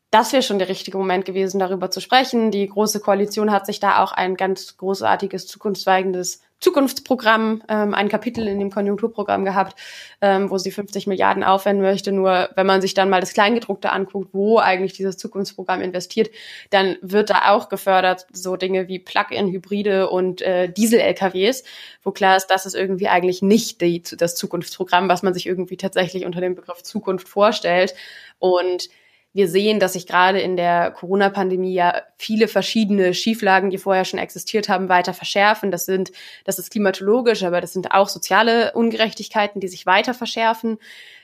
[0.10, 2.49] Das wäre schon der richtige Moment gewesen, darüber zu sprechen.
[2.49, 8.47] Die Große Koalition hat sich da auch ein ganz großartiges, zukunftsweigendes Zukunftsprogramm, ähm, ein Kapitel
[8.47, 9.80] in dem Konjunkturprogramm gehabt,
[10.19, 12.12] ähm, wo sie 50 Milliarden aufwenden möchte.
[12.12, 16.32] Nur wenn man sich dann mal das Kleingedruckte anguckt, wo eigentlich dieses Zukunftsprogramm investiert,
[16.71, 21.63] dann wird da auch gefördert so Dinge wie Plug-in-Hybride und äh, Diesel-LKWs,
[22.01, 25.78] wo klar ist, das ist irgendwie eigentlich nicht die, das Zukunftsprogramm, was man sich irgendwie
[25.78, 27.93] tatsächlich unter dem Begriff Zukunft vorstellt.
[28.39, 28.89] Und
[29.36, 34.17] wir sehen, dass sich gerade in der Corona-Pandemie ja viele verschiedene Schieflagen, die vorher schon
[34.17, 35.71] existiert haben, weiter verschärfen.
[35.71, 36.13] Das sind,
[36.45, 40.78] das ist klimatologisch, aber das sind auch soziale Ungerechtigkeiten, die sich weiter verschärfen,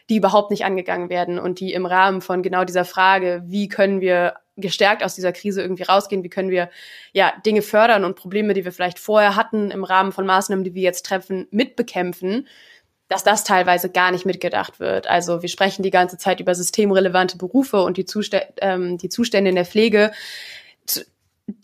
[0.10, 4.02] die überhaupt nicht angegangen werden und die im Rahmen von genau dieser Frage, wie können
[4.02, 6.70] wir gestärkt aus dieser Krise irgendwie rausgehen, wie können wir
[7.14, 10.76] ja Dinge fördern und Probleme, die wir vielleicht vorher hatten, im Rahmen von Maßnahmen, die
[10.76, 12.46] wir jetzt treffen, mitbekämpfen
[13.12, 15.06] dass das teilweise gar nicht mitgedacht wird.
[15.06, 19.50] Also wir sprechen die ganze Zeit über systemrelevante Berufe und die, Zustände, ähm, die Zustände
[19.50, 20.12] in der Pflege.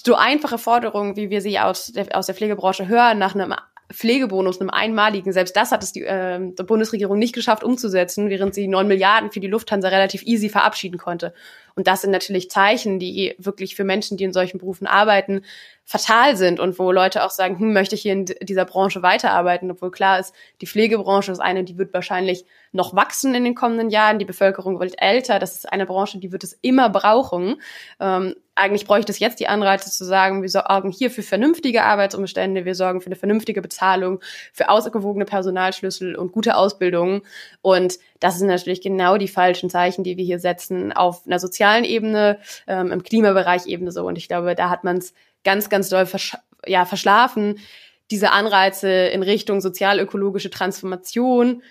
[0.06, 3.56] So einfache Forderungen, wie wir sie aus der, aus der Pflegebranche hören, nach einem
[3.94, 8.54] Pflegebonus, einem einmaligen, selbst das hat es die, äh, die Bundesregierung nicht geschafft umzusetzen, während
[8.54, 11.34] sie neun Milliarden für die Lufthansa relativ easy verabschieden konnte.
[11.76, 15.44] Und das sind natürlich Zeichen, die wirklich für Menschen, die in solchen Berufen arbeiten,
[15.89, 19.71] fatal sind und wo Leute auch sagen, hm, möchte ich hier in dieser Branche weiterarbeiten,
[19.71, 23.89] obwohl klar ist, die Pflegebranche ist eine, die wird wahrscheinlich noch wachsen in den kommenden
[23.89, 24.19] Jahren.
[24.19, 25.39] Die Bevölkerung wird älter.
[25.39, 27.62] Das ist eine Branche, die wird es immer brauchen.
[28.02, 32.65] Ähm, eigentlich bräuchte es jetzt die Anreize zu sagen, wir sorgen hier für vernünftige Arbeitsumstände,
[32.65, 34.19] wir sorgen für eine vernünftige Bezahlung,
[34.52, 37.21] für ausgewogene Personalschlüssel und gute Ausbildung.
[37.62, 41.86] Und das sind natürlich genau die falschen Zeichen, die wir hier setzen auf einer sozialen
[41.86, 44.06] Ebene, ähm, im Klimabereich ebenso.
[44.06, 47.60] Und ich glaube, da hat man es ganz, ganz doll versch ja, verschlafen,
[48.12, 51.62] diese Anreize in Richtung sozialökologische Transformation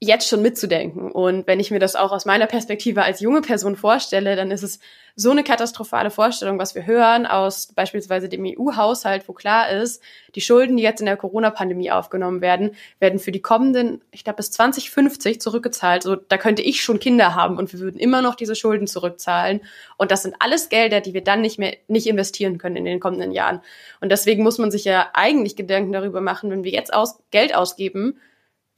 [0.00, 1.12] jetzt schon mitzudenken.
[1.12, 4.62] Und wenn ich mir das auch aus meiner Perspektive als junge Person vorstelle, dann ist
[4.62, 4.80] es
[5.14, 10.02] so eine katastrophale Vorstellung, was wir hören aus beispielsweise dem EU-Haushalt, wo klar ist,
[10.34, 14.38] die Schulden, die jetzt in der Corona-Pandemie aufgenommen werden, werden für die kommenden, ich glaube,
[14.38, 16.02] bis 2050 zurückgezahlt.
[16.02, 19.60] So, da könnte ich schon Kinder haben und wir würden immer noch diese Schulden zurückzahlen.
[19.98, 23.00] Und das sind alles Gelder, die wir dann nicht mehr, nicht investieren können in den
[23.00, 23.60] kommenden Jahren.
[24.00, 27.54] Und deswegen muss man sich ja eigentlich Gedanken darüber machen, wenn wir jetzt aus, Geld
[27.54, 28.18] ausgeben,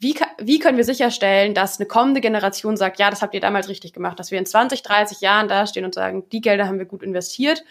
[0.03, 3.69] wie, wie können wir sicherstellen, dass eine kommende Generation sagt, ja, das habt ihr damals
[3.69, 6.87] richtig gemacht, dass wir in 20, 30 Jahren dastehen und sagen, die Gelder haben wir
[6.87, 7.63] gut investiert.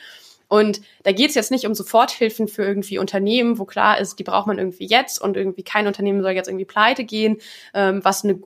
[0.47, 4.23] Und da geht es jetzt nicht um Soforthilfen für irgendwie Unternehmen, wo klar ist, die
[4.23, 7.37] braucht man irgendwie jetzt und irgendwie kein Unternehmen soll jetzt irgendwie pleite gehen,
[7.73, 8.39] ähm, was eine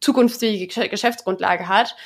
[0.00, 1.96] zukunftsfähige Geschäftsgrundlage hat.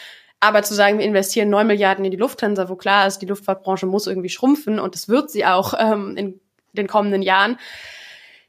[0.40, 3.84] Aber zu sagen, wir investieren neun Milliarden in die Lufthansa, wo klar ist, die Luftfahrtbranche
[3.84, 6.40] muss irgendwie schrumpfen und das wird sie auch ähm, in
[6.72, 7.58] den kommenden Jahren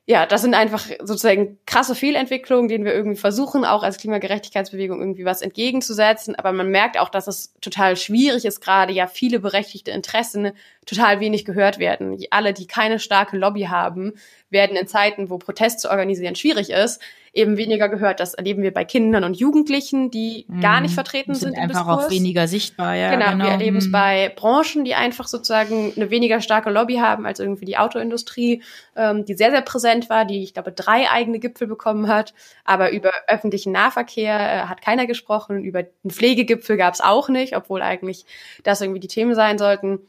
[0.09, 5.23] ja, das sind einfach sozusagen krasse Fehlentwicklungen, denen wir irgendwie versuchen, auch als Klimagerechtigkeitsbewegung irgendwie
[5.23, 6.33] was entgegenzusetzen.
[6.33, 10.53] Aber man merkt auch, dass es total schwierig ist, gerade ja viele berechtigte Interessen
[10.89, 12.17] total wenig gehört werden.
[12.31, 14.13] Alle, die keine starke Lobby haben,
[14.49, 16.99] werden in Zeiten, wo Protest zu organisieren schwierig ist,
[17.31, 18.19] eben weniger gehört.
[18.19, 21.87] Das erleben wir bei Kindern und Jugendlichen, die mm, gar nicht vertreten sind, sind einfach
[21.87, 22.95] auch weniger sichtbar.
[22.95, 23.45] Ja, genau, genau.
[23.45, 23.91] wir erleben es mm.
[23.91, 28.63] bei Branchen, die einfach sozusagen eine weniger starke Lobby haben als irgendwie die Autoindustrie,
[28.95, 32.33] ähm, die sehr, sehr präsent war, die, ich glaube, drei eigene Gipfel bekommen hat.
[32.65, 35.63] Aber über öffentlichen Nahverkehr äh, hat keiner gesprochen.
[35.63, 38.25] Über einen Pflegegipfel gab es auch nicht, obwohl eigentlich
[38.63, 39.99] das irgendwie die Themen sein sollten.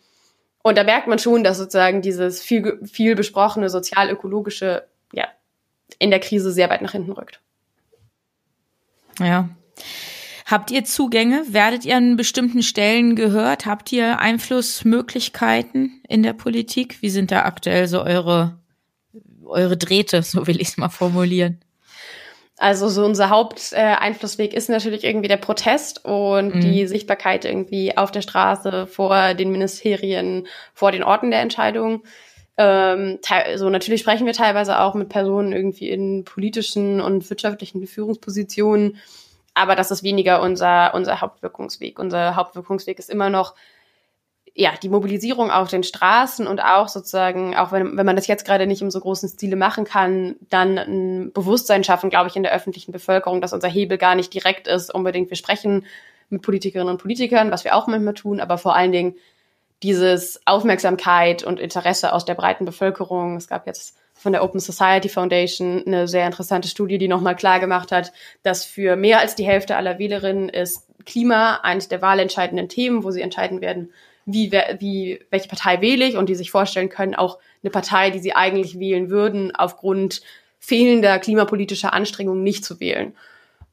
[0.63, 5.29] Und da merkt man schon, dass sozusagen dieses viel, viel besprochene sozial-ökologische ja,
[5.99, 7.41] in der Krise sehr weit nach hinten rückt.
[9.19, 9.49] Ja.
[10.47, 11.45] Habt ihr Zugänge?
[11.49, 13.67] Werdet ihr an bestimmten Stellen gehört?
[13.67, 17.01] Habt ihr Einflussmöglichkeiten in der Politik?
[17.03, 18.59] Wie sind da aktuell so eure,
[19.45, 21.61] eure Drähte, so will ich es mal formulieren?
[22.61, 26.61] Also so unser Haupteinflussweg ist natürlich irgendwie der Protest und mhm.
[26.61, 32.03] die Sichtbarkeit irgendwie auf der Straße, vor den Ministerien, vor den Orten der Entscheidung.
[32.59, 33.19] Ähm,
[33.57, 38.99] so natürlich sprechen wir teilweise auch mit Personen irgendwie in politischen und wirtschaftlichen Führungspositionen,
[39.55, 41.99] aber das ist weniger unser unser Hauptwirkungsweg.
[41.99, 43.55] Unser Hauptwirkungsweg ist immer noch
[44.61, 48.45] ja, die Mobilisierung auf den Straßen und auch sozusagen, auch wenn, wenn man das jetzt
[48.45, 52.43] gerade nicht im so großen Stile machen kann, dann ein Bewusstsein schaffen, glaube ich, in
[52.43, 55.87] der öffentlichen Bevölkerung, dass unser Hebel gar nicht direkt ist, unbedingt wir sprechen
[56.29, 59.15] mit Politikerinnen und Politikern, was wir auch manchmal tun, aber vor allen Dingen
[59.83, 63.39] dieses Aufmerksamkeit und Interesse aus der breiten Bevölkerung.
[63.39, 67.61] Es gab jetzt von der Open Society Foundation eine sehr interessante Studie, die nochmal klar
[67.61, 72.69] gemacht hat, dass für mehr als die Hälfte aller Wählerinnen ist Klima eines der wahlentscheidenden
[72.69, 73.91] Themen, wo sie entscheiden werden,
[74.33, 78.19] wie, wie, welche Partei wähle ich und die sich vorstellen können, auch eine Partei, die
[78.19, 80.23] sie eigentlich wählen würden, aufgrund
[80.59, 83.15] fehlender klimapolitischer Anstrengungen nicht zu wählen.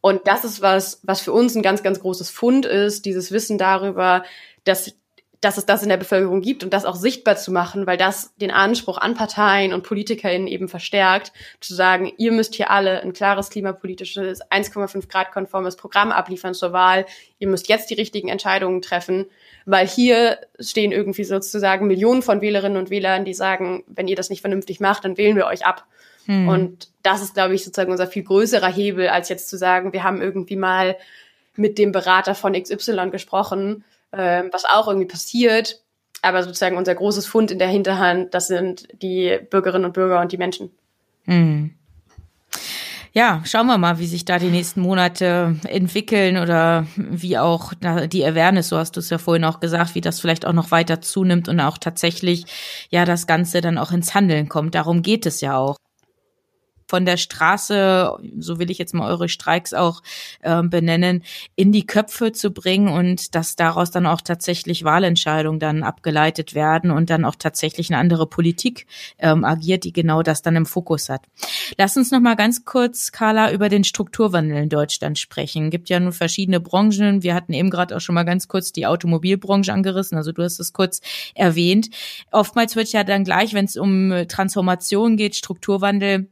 [0.02, 3.58] Und das ist was, was für uns ein ganz, ganz großes Fund ist, dieses Wissen
[3.58, 4.24] darüber,
[4.64, 4.96] dass,
[5.42, 8.34] dass es das in der Bevölkerung gibt und das auch sichtbar zu machen, weil das
[8.38, 13.14] den Anspruch an Parteien und PolitikerInnen eben verstärkt, zu sagen, ihr müsst hier alle ein
[13.14, 17.06] klares klimapolitisches, 1,5 Grad konformes Programm abliefern zur Wahl,
[17.40, 19.28] ihr müsst jetzt die richtigen Entscheidungen treffen
[19.68, 24.30] weil hier stehen irgendwie sozusagen Millionen von Wählerinnen und Wählern, die sagen, wenn ihr das
[24.30, 25.86] nicht vernünftig macht, dann wählen wir euch ab.
[26.26, 26.48] Hm.
[26.48, 30.04] Und das ist, glaube ich, sozusagen unser viel größerer Hebel, als jetzt zu sagen, wir
[30.04, 30.96] haben irgendwie mal
[31.58, 35.82] mit dem Berater von XY gesprochen, äh, was auch irgendwie passiert.
[36.22, 40.32] Aber sozusagen unser großes Fund in der Hinterhand, das sind die Bürgerinnen und Bürger und
[40.32, 40.72] die Menschen.
[41.26, 41.78] Hm
[43.18, 47.74] ja, schauen wir mal, wie sich da die nächsten Monate entwickeln oder wie auch
[48.12, 50.70] die Awareness, so hast du es ja vorhin auch gesagt, wie das vielleicht auch noch
[50.70, 52.46] weiter zunimmt und auch tatsächlich
[52.92, 54.76] ja das Ganze dann auch ins Handeln kommt.
[54.76, 55.78] Darum geht es ja auch
[56.88, 60.02] von der Straße, so will ich jetzt mal eure Streiks auch
[60.42, 61.24] äh, benennen,
[61.56, 66.92] in die Köpfe zu bringen und dass daraus dann auch tatsächlich Wahlentscheidungen dann abgeleitet werden
[66.92, 68.88] und dann auch tatsächlich eine andere Politik
[69.20, 71.22] ähm, agiert, die genau das dann im Fokus hat.
[71.78, 75.70] Lass uns noch mal ganz kurz, Carla, über den Strukturwandel in Deutschland sprechen.
[75.70, 77.22] Gibt ja nun verschiedene Branchen.
[77.22, 80.18] Wir hatten eben gerade auch schon mal ganz kurz die Automobilbranche angerissen.
[80.18, 81.02] Also du hast es kurz
[81.36, 81.90] erwähnt.
[82.32, 86.30] Oftmals wird ja dann gleich, wenn es um Transformation geht, Strukturwandel,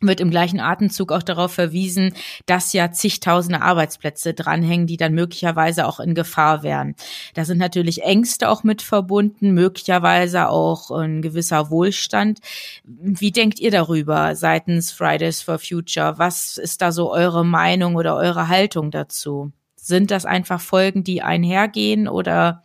[0.00, 2.14] wird im gleichen Atemzug auch darauf verwiesen,
[2.46, 6.94] dass ja zigtausende Arbeitsplätze dranhängen, die dann möglicherweise auch in Gefahr wären.
[7.34, 12.38] Da sind natürlich Ängste auch mit verbunden, möglicherweise auch ein gewisser Wohlstand.
[12.84, 16.18] Wie denkt ihr darüber seitens Fridays for Future?
[16.18, 19.52] Was ist da so eure Meinung oder eure Haltung dazu?
[19.74, 22.62] Sind das einfach Folgen, die einhergehen oder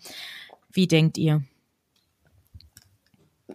[0.72, 1.44] wie denkt ihr?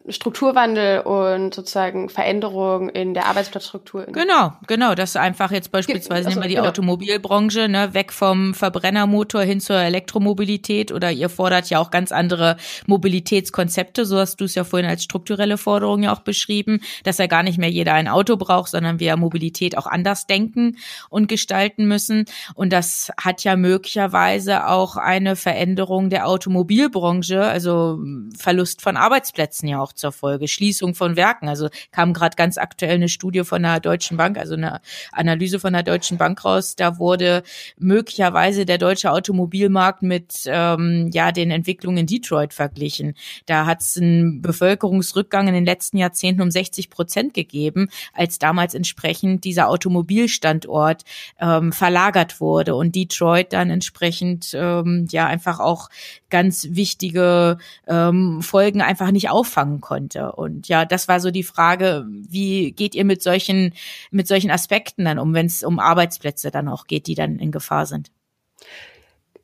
[0.08, 4.06] Strukturwandel und sozusagen Veränderung in der Arbeitsplatzstruktur.
[4.06, 4.94] Genau, genau.
[4.94, 6.68] Das einfach jetzt beispielsweise also, nehmen wir die genau.
[6.68, 12.56] Automobilbranche, ne, weg vom Verbrennermotor hin zur Elektromobilität oder ihr fordert ja auch ganz andere
[12.86, 14.04] Mobilitätskonzepte.
[14.04, 17.42] So hast du es ja vorhin als strukturelle Forderung ja auch beschrieben, dass ja gar
[17.42, 20.76] nicht mehr jeder ein Auto braucht, sondern wir Mobilität auch anders denken
[21.10, 22.24] und gestalten müssen.
[22.54, 27.98] Und das hat ja möglicherweise auch eine Veränderung der Automobilbranche, also
[28.36, 31.48] Verlust von Arbeitsplätzen ja auch zur Folge, Schließung von Werken.
[31.48, 34.80] Also kam gerade ganz aktuell eine Studie von der Deutschen Bank, also eine
[35.12, 36.76] Analyse von der Deutschen Bank raus.
[36.76, 37.42] Da wurde
[37.78, 43.14] möglicherweise der deutsche Automobilmarkt mit ähm, ja den Entwicklungen in Detroit verglichen.
[43.46, 48.74] Da hat es einen Bevölkerungsrückgang in den letzten Jahrzehnten um 60 Prozent gegeben, als damals
[48.74, 51.04] entsprechend dieser Automobilstandort
[51.40, 55.88] ähm, verlagert wurde und Detroit dann entsprechend ähm, ja einfach auch
[56.30, 60.32] ganz wichtige ähm, Folgen einfach nicht auffangen konnte.
[60.32, 63.74] Und ja, das war so die Frage, wie geht ihr mit solchen,
[64.10, 67.52] mit solchen Aspekten dann um, wenn es um Arbeitsplätze dann auch geht, die dann in
[67.52, 68.10] Gefahr sind?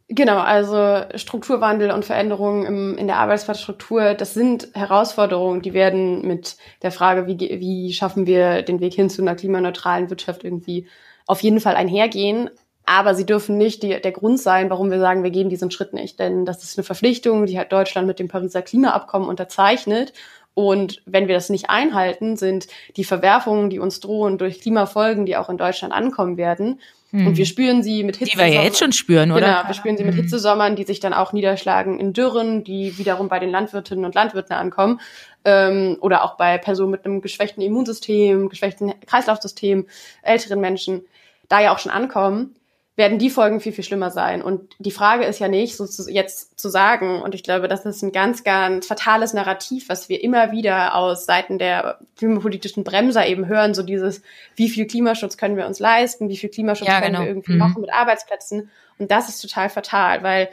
[0.09, 6.59] Genau, also Strukturwandel und Veränderungen im, in der Arbeitsplatzstruktur, das sind Herausforderungen, die werden mit
[6.83, 10.87] der Frage, wie, wie schaffen wir den Weg hin zu einer klimaneutralen Wirtschaft irgendwie
[11.27, 12.51] auf jeden Fall einhergehen.
[12.87, 15.95] Aber sie dürfen nicht die, der Grund sein, warum wir sagen, wir gehen diesen Schritt
[15.95, 16.19] nicht.
[16.19, 20.13] Denn das ist eine Verpflichtung, die hat Deutschland mit dem Pariser Klimaabkommen unterzeichnet.
[20.53, 25.37] Und wenn wir das nicht einhalten, sind die Verwerfungen, die uns drohen durch Klimafolgen, die
[25.37, 26.81] auch in Deutschland ankommen werden.
[27.11, 27.27] Hm.
[27.27, 28.33] Und wir spüren sie mit Hitze.
[28.33, 29.41] Die wir ja jetzt schon spüren, oder?
[29.41, 30.23] Genau, wir spüren sie mit hm.
[30.23, 34.55] Hitzesommern, die sich dann auch niederschlagen in Dürren, die wiederum bei den Landwirtinnen und Landwirten
[34.55, 35.01] ankommen.
[35.45, 39.87] Ähm, oder auch bei Personen mit einem geschwächten Immunsystem, geschwächten Kreislaufsystem,
[40.23, 41.03] älteren Menschen,
[41.49, 42.55] da ja auch schon ankommen
[42.97, 44.41] werden die Folgen viel, viel schlimmer sein.
[44.41, 47.85] Und die Frage ist ja nicht, so zu, jetzt zu sagen, und ich glaube, das
[47.85, 53.27] ist ein ganz, ganz fatales Narrativ, was wir immer wieder aus Seiten der klimapolitischen Bremser
[53.27, 54.23] eben hören, so dieses,
[54.55, 57.25] wie viel Klimaschutz können wir uns leisten, wie viel Klimaschutz ja, können genau.
[57.25, 57.59] wir irgendwie mhm.
[57.59, 58.71] machen mit Arbeitsplätzen.
[58.99, 60.49] Und das ist total fatal, weil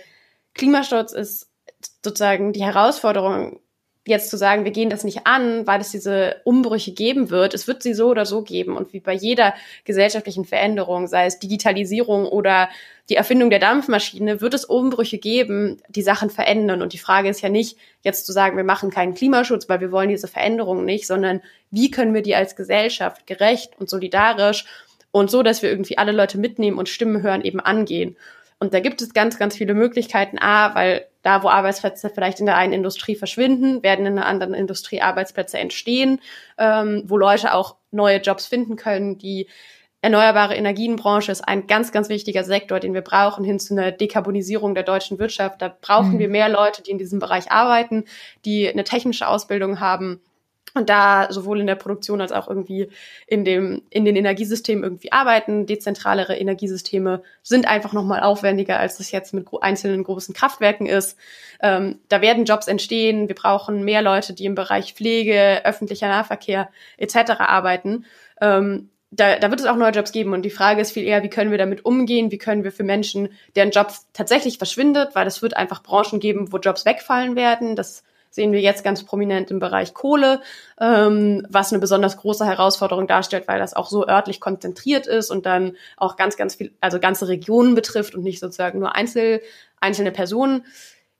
[0.55, 1.47] Klimaschutz ist
[2.03, 3.59] sozusagen die Herausforderung
[4.05, 7.53] jetzt zu sagen, wir gehen das nicht an, weil es diese Umbrüche geben wird.
[7.53, 8.75] Es wird sie so oder so geben.
[8.75, 9.53] Und wie bei jeder
[9.85, 12.69] gesellschaftlichen Veränderung, sei es Digitalisierung oder
[13.09, 16.81] die Erfindung der Dampfmaschine, wird es Umbrüche geben, die Sachen verändern.
[16.81, 19.91] Und die Frage ist ja nicht, jetzt zu sagen, wir machen keinen Klimaschutz, weil wir
[19.91, 24.65] wollen diese Veränderung nicht, sondern wie können wir die als Gesellschaft gerecht und solidarisch
[25.11, 28.15] und so, dass wir irgendwie alle Leute mitnehmen und Stimmen hören, eben angehen.
[28.61, 30.37] Und da gibt es ganz, ganz viele Möglichkeiten.
[30.39, 34.53] A, weil da, wo Arbeitsplätze vielleicht in der einen Industrie verschwinden, werden in einer anderen
[34.53, 36.19] Industrie Arbeitsplätze entstehen,
[36.59, 39.17] ähm, wo Leute auch neue Jobs finden können.
[39.17, 39.47] Die
[40.03, 44.75] erneuerbare Energienbranche ist ein ganz, ganz wichtiger Sektor, den wir brauchen hin zu einer Dekarbonisierung
[44.75, 45.59] der deutschen Wirtschaft.
[45.59, 46.19] Da brauchen mhm.
[46.19, 48.05] wir mehr Leute, die in diesem Bereich arbeiten,
[48.45, 50.21] die eine technische Ausbildung haben
[50.73, 52.89] und da sowohl in der Produktion als auch irgendwie
[53.27, 55.65] in dem in den Energiesystemen irgendwie arbeiten.
[55.65, 61.17] Dezentralere Energiesysteme sind einfach noch mal aufwendiger, als das jetzt mit einzelnen großen Kraftwerken ist.
[61.61, 63.27] Ähm, da werden Jobs entstehen.
[63.27, 67.31] Wir brauchen mehr Leute, die im Bereich Pflege, öffentlicher Nahverkehr etc.
[67.39, 68.05] arbeiten.
[68.39, 70.33] Ähm, da, da wird es auch neue Jobs geben.
[70.33, 72.31] Und die Frage ist viel eher, wie können wir damit umgehen?
[72.31, 76.51] Wie können wir für Menschen, deren Job tatsächlich verschwindet, weil es wird einfach Branchen geben,
[76.51, 77.75] wo Jobs wegfallen werden.
[77.75, 80.41] Das sehen wir jetzt ganz prominent im Bereich Kohle,
[80.79, 85.45] ähm, was eine besonders große Herausforderung darstellt, weil das auch so örtlich konzentriert ist und
[85.45, 89.41] dann auch ganz, ganz viel, also ganze Regionen betrifft und nicht sozusagen nur Einzel,
[89.79, 90.65] einzelne Personen.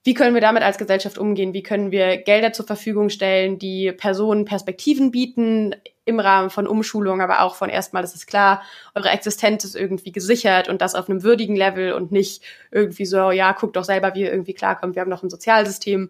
[0.04, 1.54] Wie können wir damit als Gesellschaft umgehen?
[1.54, 7.22] Wie können wir Gelder zur Verfügung stellen, die Personen Perspektiven bieten im Rahmen von Umschulung,
[7.22, 8.64] aber auch von erstmal, das ist klar,
[8.96, 13.30] eure Existenz ist irgendwie gesichert und das auf einem würdigen Level und nicht irgendwie so,
[13.30, 14.96] ja, guckt doch selber, wie ihr irgendwie klarkommt.
[14.96, 16.10] Wir haben noch ein Sozialsystem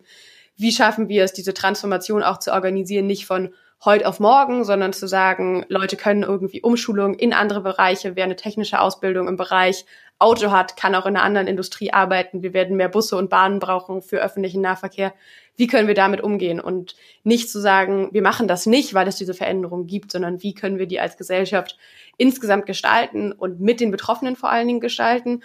[0.58, 4.94] wie schaffen wir es, diese Transformation auch zu organisieren, nicht von heute auf morgen, sondern
[4.94, 9.86] zu sagen, Leute können irgendwie Umschulung in andere Bereiche, wer eine technische Ausbildung im Bereich
[10.20, 12.44] Auto hat, kann auch in einer anderen Industrie arbeiten.
[12.44, 15.16] Wir werden mehr Busse und Bahnen brauchen für öffentlichen Nahverkehr.
[15.56, 16.60] Wie können wir damit umgehen?
[16.60, 20.54] Und nicht zu sagen, wir machen das nicht, weil es diese Veränderung gibt, sondern wie
[20.54, 21.76] können wir die als Gesellschaft
[22.18, 25.42] insgesamt gestalten und mit den Betroffenen vor allen Dingen gestalten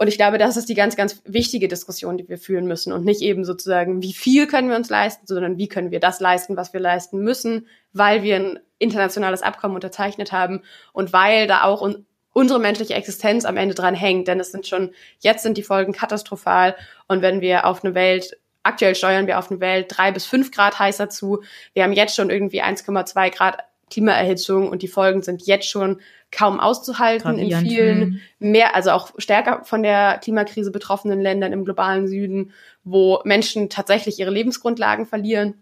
[0.00, 3.04] und ich glaube, das ist die ganz, ganz wichtige Diskussion, die wir führen müssen und
[3.04, 6.56] nicht eben sozusagen, wie viel können wir uns leisten, sondern wie können wir das leisten,
[6.56, 10.62] was wir leisten müssen, weil wir ein internationales Abkommen unterzeichnet haben
[10.94, 14.26] und weil da auch un unsere menschliche Existenz am Ende dran hängt.
[14.26, 16.76] Denn es sind schon, jetzt sind die Folgen katastrophal.
[17.08, 20.50] Und wenn wir auf eine Welt Aktuell steuern wir auf eine Welt drei bis fünf
[20.50, 21.42] Grad heißer zu.
[21.72, 26.00] Wir haben jetzt schon irgendwie 1,2 Grad Klimaerhitzung und die Folgen sind jetzt schon
[26.32, 32.06] kaum auszuhalten in vielen mehr, also auch stärker von der Klimakrise betroffenen Ländern im globalen
[32.06, 32.52] Süden,
[32.84, 35.54] wo Menschen tatsächlich ihre Lebensgrundlagen verlieren.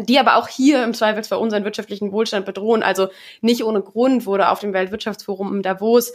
[0.00, 2.84] die aber auch hier im Zweifelsfall unseren wirtschaftlichen Wohlstand bedrohen.
[2.84, 3.08] Also
[3.40, 6.12] nicht ohne Grund wurde auf dem Weltwirtschaftsforum in Davos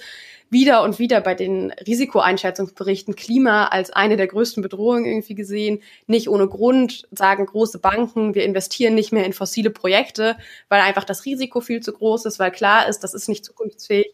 [0.53, 5.81] wieder und wieder bei den Risikoeinschätzungsberichten Klima als eine der größten Bedrohungen irgendwie gesehen.
[6.07, 10.37] Nicht ohne Grund sagen große Banken, wir investieren nicht mehr in fossile Projekte,
[10.69, 14.13] weil einfach das Risiko viel zu groß ist, weil klar ist, das ist nicht zukunftsfähig.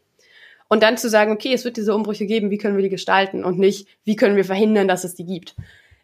[0.68, 3.44] Und dann zu sagen, okay, es wird diese Umbrüche geben, wie können wir die gestalten
[3.44, 5.56] und nicht, wie können wir verhindern, dass es die gibt.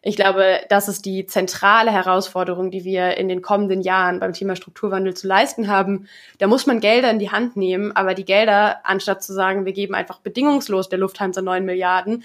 [0.08, 4.54] Ich glaube, das ist die zentrale Herausforderung, die wir in den kommenden Jahren beim Thema
[4.54, 6.06] Strukturwandel zu leisten haben.
[6.38, 9.72] Da muss man Gelder in die Hand nehmen, aber die Gelder, anstatt zu sagen, wir
[9.72, 12.22] geben einfach bedingungslos der Lufthansa neun Milliarden,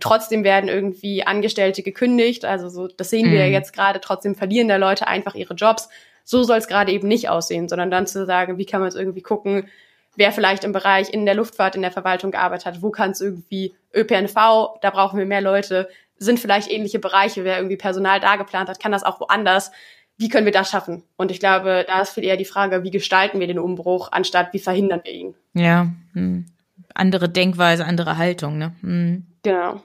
[0.00, 2.44] trotzdem werden irgendwie Angestellte gekündigt.
[2.44, 3.52] Also so, das sehen wir mhm.
[3.52, 4.02] jetzt gerade.
[4.02, 5.88] Trotzdem verlieren da Leute einfach ihre Jobs.
[6.24, 8.96] So soll es gerade eben nicht aussehen, sondern dann zu sagen, wie kann man es
[8.96, 9.70] irgendwie gucken,
[10.16, 13.22] wer vielleicht im Bereich in der Luftfahrt, in der Verwaltung gearbeitet hat, wo kann es
[13.22, 14.34] irgendwie ÖPNV,
[14.82, 15.88] da brauchen wir mehr Leute,
[16.18, 19.70] sind vielleicht ähnliche Bereiche, wer irgendwie Personal da geplant hat, kann das auch woanders.
[20.16, 21.04] Wie können wir das schaffen?
[21.16, 24.52] Und ich glaube, da ist viel eher die Frage, wie gestalten wir den Umbruch, anstatt
[24.52, 25.34] wie verhindern wir ihn?
[25.54, 26.46] Ja, hm.
[26.94, 28.74] andere Denkweise, andere Haltung, ne?
[28.80, 29.26] Hm.
[29.42, 29.80] Genau.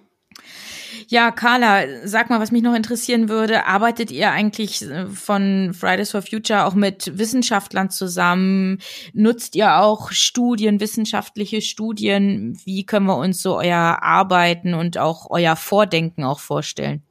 [1.07, 6.11] Ja, Carla, sag mal, was mich noch interessieren würde, arbeitet ihr eigentlich äh, von Fridays
[6.11, 8.79] for Future auch mit Wissenschaftlern zusammen?
[9.13, 12.57] Nutzt ihr auch Studien, wissenschaftliche Studien?
[12.65, 17.03] Wie können wir uns so euer Arbeiten und auch euer Vordenken auch vorstellen?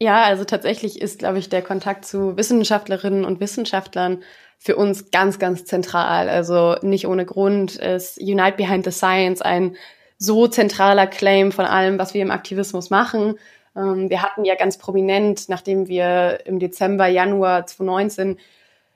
[0.00, 4.22] Ja, also tatsächlich ist, glaube ich, der Kontakt zu Wissenschaftlerinnen und Wissenschaftlern
[4.58, 6.28] für uns ganz, ganz zentral.
[6.28, 9.76] Also nicht ohne Grund ist Unite Behind the Science ein
[10.24, 13.38] so zentraler Claim von allem, was wir im Aktivismus machen.
[13.76, 18.38] Ähm, wir hatten ja ganz prominent, nachdem wir im Dezember, Januar 2019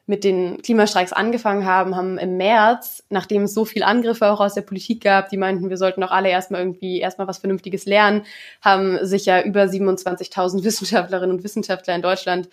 [0.07, 4.55] mit den Klimastreiks angefangen haben, haben im März, nachdem es so viel Angriffe auch aus
[4.55, 8.25] der Politik gab, die meinten, wir sollten doch alle erstmal irgendwie erstmal was Vernünftiges lernen,
[8.63, 12.49] haben sich ja über 27.000 Wissenschaftlerinnen und Wissenschaftler in Deutschland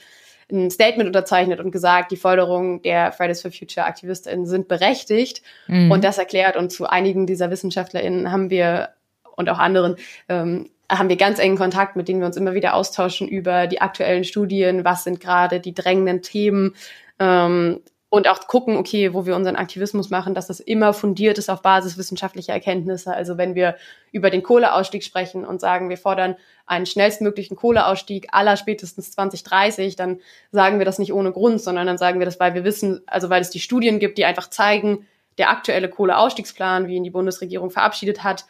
[0.51, 5.41] ein Statement unterzeichnet und gesagt, die Forderungen der Fridays for Future AktivistInnen sind berechtigt.
[5.67, 5.91] Mhm.
[5.91, 6.55] Und das erklärt.
[6.55, 8.89] Und zu einigen dieser WissenschaftlerInnen haben wir
[9.35, 9.95] und auch anderen
[10.29, 13.81] ähm, haben wir ganz engen Kontakt, mit denen wir uns immer wieder austauschen über die
[13.81, 16.75] aktuellen Studien, was sind gerade die drängenden Themen,
[17.19, 21.49] ähm, und auch gucken, okay, wo wir unseren Aktivismus machen, dass das immer fundiert ist
[21.49, 23.13] auf Basis wissenschaftlicher Erkenntnisse.
[23.13, 23.75] Also wenn wir
[24.11, 30.19] über den Kohleausstieg sprechen und sagen, wir fordern einen schnellstmöglichen Kohleausstieg aller spätestens 2030, dann
[30.51, 33.29] sagen wir das nicht ohne Grund, sondern dann sagen wir das, weil wir wissen, also
[33.29, 35.05] weil es die Studien gibt, die einfach zeigen,
[35.37, 38.45] der aktuelle Kohleausstiegsplan, wie ihn die Bundesregierung verabschiedet hat,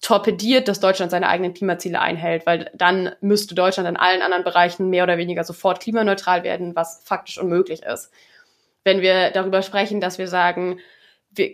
[0.00, 4.88] torpediert, dass Deutschland seine eigenen Klimaziele einhält, weil dann müsste Deutschland in allen anderen Bereichen
[4.88, 8.10] mehr oder weniger sofort klimaneutral werden, was faktisch unmöglich ist
[8.84, 10.78] wenn wir darüber sprechen, dass wir sagen,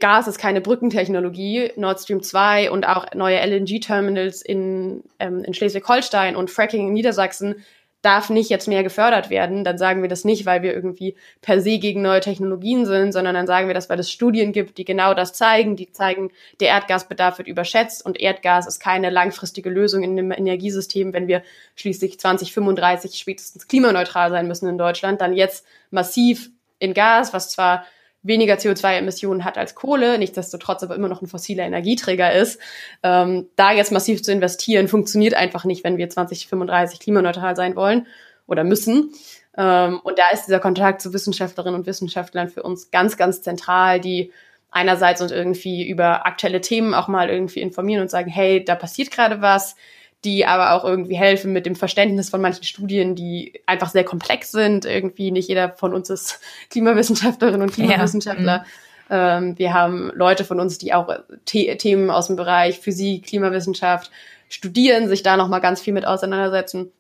[0.01, 6.35] Gas ist keine Brückentechnologie, Nord Stream 2 und auch neue LNG-Terminals in, ähm, in Schleswig-Holstein
[6.35, 7.65] und Fracking in Niedersachsen
[8.03, 11.61] darf nicht jetzt mehr gefördert werden, dann sagen wir das nicht, weil wir irgendwie per
[11.61, 14.85] se gegen neue Technologien sind, sondern dann sagen wir das, weil es Studien gibt, die
[14.85, 20.05] genau das zeigen, die zeigen, der Erdgasbedarf wird überschätzt und Erdgas ist keine langfristige Lösung
[20.05, 21.43] in dem Energiesystem, wenn wir
[21.75, 27.85] schließlich 2035 spätestens klimaneutral sein müssen in Deutschland, dann jetzt massiv in Gas, was zwar
[28.23, 32.61] weniger CO2-Emissionen hat als Kohle, nichtsdestotrotz aber immer noch ein fossiler Energieträger ist.
[33.03, 38.07] Ähm, da jetzt massiv zu investieren, funktioniert einfach nicht, wenn wir 2035 klimaneutral sein wollen
[38.47, 39.13] oder müssen.
[39.57, 44.01] Ähm, und da ist dieser Kontakt zu Wissenschaftlerinnen und Wissenschaftlern für uns ganz, ganz zentral,
[44.01, 44.33] die
[44.71, 49.11] einerseits uns irgendwie über aktuelle Themen auch mal irgendwie informieren und sagen, hey, da passiert
[49.11, 49.77] gerade was,
[50.25, 54.51] die aber auch irgendwie helfen mit dem Verständnis von manchen Studien, die einfach sehr komplex
[54.51, 54.85] sind.
[54.85, 58.65] Irgendwie nicht jeder von uns ist Klimawissenschaftlerin und Klimawissenschaftler.
[59.09, 59.39] Ja.
[59.39, 59.49] Mhm.
[59.49, 61.09] Ähm, wir haben Leute von uns, die auch
[61.49, 64.11] The Themen aus dem Bereich Physik, Klimawissenschaft
[64.49, 66.93] studieren, sich da nochmal ganz viel mit auseinandersetzen.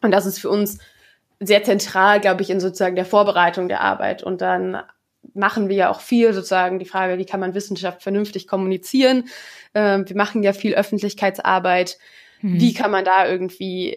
[0.00, 0.78] Und das ist für uns
[1.40, 4.22] sehr zentral, glaube ich, in sozusagen der Vorbereitung der Arbeit.
[4.22, 4.78] Und dann
[5.34, 9.28] machen wir ja auch viel sozusagen die Frage, wie kann man Wissenschaft vernünftig kommunizieren.
[9.74, 11.98] Ähm, wir machen ja viel Öffentlichkeitsarbeit
[12.44, 12.60] Mhm.
[12.60, 13.96] Wie kann man da irgendwie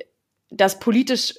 [0.49, 1.36] das politisch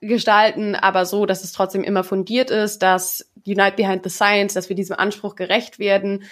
[0.00, 4.70] gestalten, aber so, dass es trotzdem immer fundiert ist, dass Unite Behind the Science, dass
[4.70, 6.24] wir diesem Anspruch gerecht werden,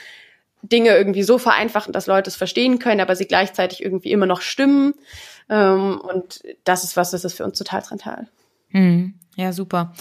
[0.63, 4.41] Dinge irgendwie so vereinfachen, dass Leute es verstehen können, aber sie gleichzeitig irgendwie immer noch
[4.41, 4.95] stimmen.
[5.51, 8.29] Ähm, und das ist was, das ist für uns total zentral.
[8.71, 9.15] Mhm.
[9.37, 9.93] Ja, super.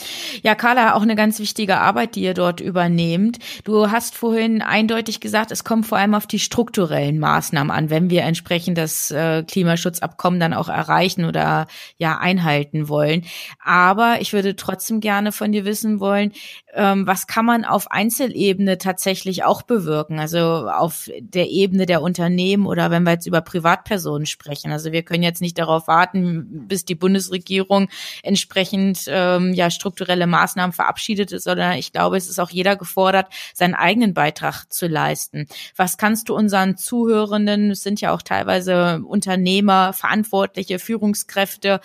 [0.43, 3.39] Ja, Carla, auch eine ganz wichtige Arbeit, die ihr dort übernehmt.
[3.63, 8.11] Du hast vorhin eindeutig gesagt, es kommt vor allem auf die strukturellen Maßnahmen an, wenn
[8.11, 11.65] wir entsprechend das äh, Klimaschutzabkommen dann auch erreichen oder
[11.97, 13.25] ja einhalten wollen.
[13.63, 16.31] Aber ich würde trotzdem gerne von dir wissen wollen,
[16.75, 20.19] ähm, was kann man auf Einzelebene tatsächlich auch bewirken?
[20.19, 24.71] Also auf der Ebene der Unternehmen oder wenn wir jetzt über Privatpersonen sprechen.
[24.71, 27.89] Also wir können jetzt nicht darauf warten, bis die Bundesregierung
[28.21, 32.76] entsprechend äh, ähm, ja strukturelle Maßnahmen verabschiedet ist, sondern ich glaube, es ist auch jeder
[32.76, 35.47] gefordert, seinen eigenen Beitrag zu leisten.
[35.76, 41.80] Was kannst du unseren Zuhörenden, es sind ja auch teilweise Unternehmer, Verantwortliche, Führungskräfte,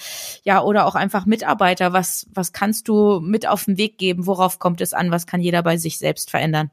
[0.45, 4.27] ja, oder auch einfach Mitarbeiter, was, was kannst du mit auf den Weg geben?
[4.27, 5.11] Worauf kommt es an?
[5.11, 6.71] Was kann jeder bei sich selbst verändern?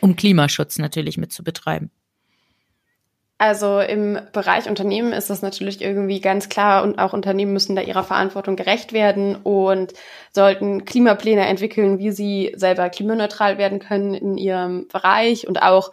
[0.00, 1.90] Um Klimaschutz natürlich mit zu betreiben.
[3.42, 7.82] Also im Bereich Unternehmen ist das natürlich irgendwie ganz klar und auch Unternehmen müssen da
[7.82, 9.94] ihrer Verantwortung gerecht werden und
[10.30, 15.90] sollten Klimapläne entwickeln, wie sie selber klimaneutral werden können in ihrem Bereich und auch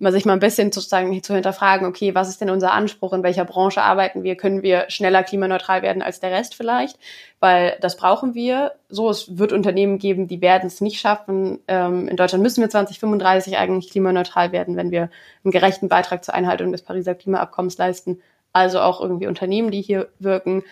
[0.00, 3.22] mal sich mal ein bisschen sozusagen zu hinterfragen, okay, was ist denn unser Anspruch, in
[3.22, 6.98] welcher Branche arbeiten wir, können wir schneller klimaneutral werden als der Rest vielleicht,
[7.38, 8.72] weil das brauchen wir.
[8.88, 11.60] So, es wird Unternehmen geben, die werden es nicht schaffen.
[11.68, 15.10] Ähm, in Deutschland müssen wir 2035 eigentlich klimaneutral werden, wenn wir
[15.44, 18.20] einen gerechten Beitrag zur Einhaltung des Pariser Klimaabkommens leisten.
[18.52, 20.64] Also auch irgendwie Unternehmen, die hier wirken.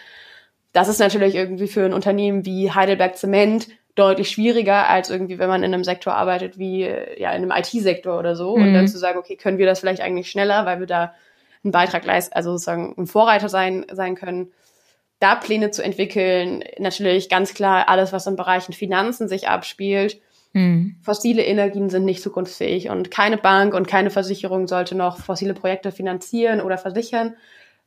[0.73, 3.69] Das ist natürlich irgendwie für ein Unternehmen wie Heidelberg Zement
[3.99, 8.19] deutlich schwieriger, als irgendwie, wenn man in einem Sektor arbeitet wie ja in einem IT-Sektor
[8.19, 8.57] oder so.
[8.57, 8.63] Mhm.
[8.63, 8.89] Und dann mhm.
[8.89, 11.15] zu sagen, okay, können wir das vielleicht eigentlich schneller, weil wir da
[11.65, 14.53] einen Beitrag leisten, also sozusagen ein Vorreiter sein, sein können,
[15.19, 16.63] da Pläne zu entwickeln.
[16.79, 20.21] Natürlich ganz klar alles, was im Bereichen Finanzen sich abspielt.
[20.53, 20.97] Mhm.
[21.03, 25.93] Fossile Energien sind nicht zukunftsfähig und keine Bank und keine Versicherung sollte noch fossile Projekte
[25.93, 27.35] finanzieren oder versichern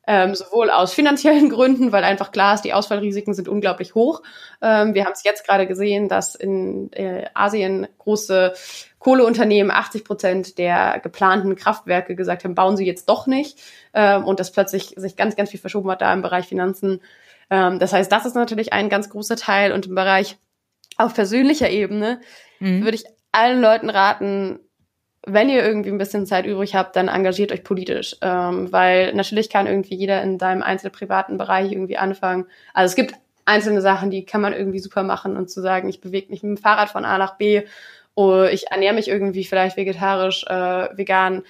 [0.07, 4.21] ähm, sowohl aus finanziellen Gründen, weil einfach klar ist, die Ausfallrisiken sind unglaublich hoch.
[4.61, 8.53] Ähm, wir haben es jetzt gerade gesehen, dass in äh, Asien große
[8.99, 13.59] Kohleunternehmen 80 Prozent der geplanten Kraftwerke gesagt haben, bauen sie jetzt doch nicht
[13.93, 17.01] ähm, und das plötzlich sich ganz, ganz viel verschoben hat da im Bereich Finanzen.
[17.49, 20.37] Ähm, das heißt, das ist natürlich ein ganz großer Teil und im Bereich
[20.97, 22.21] auf persönlicher Ebene
[22.59, 22.83] mhm.
[22.83, 24.59] würde ich allen Leuten raten,
[25.25, 29.49] wenn ihr irgendwie ein bisschen Zeit übrig habt, dann engagiert euch politisch, ähm, weil natürlich
[29.49, 32.45] kann irgendwie jeder in seinem einzelnen privaten Bereich irgendwie anfangen.
[32.73, 33.13] Also es gibt
[33.45, 36.57] einzelne Sachen, die kann man irgendwie super machen und zu sagen, ich bewege mich mit
[36.57, 37.63] dem Fahrrad von A nach B,
[38.13, 41.43] oder oh, ich ernähre mich irgendwie vielleicht vegetarisch, äh, vegan,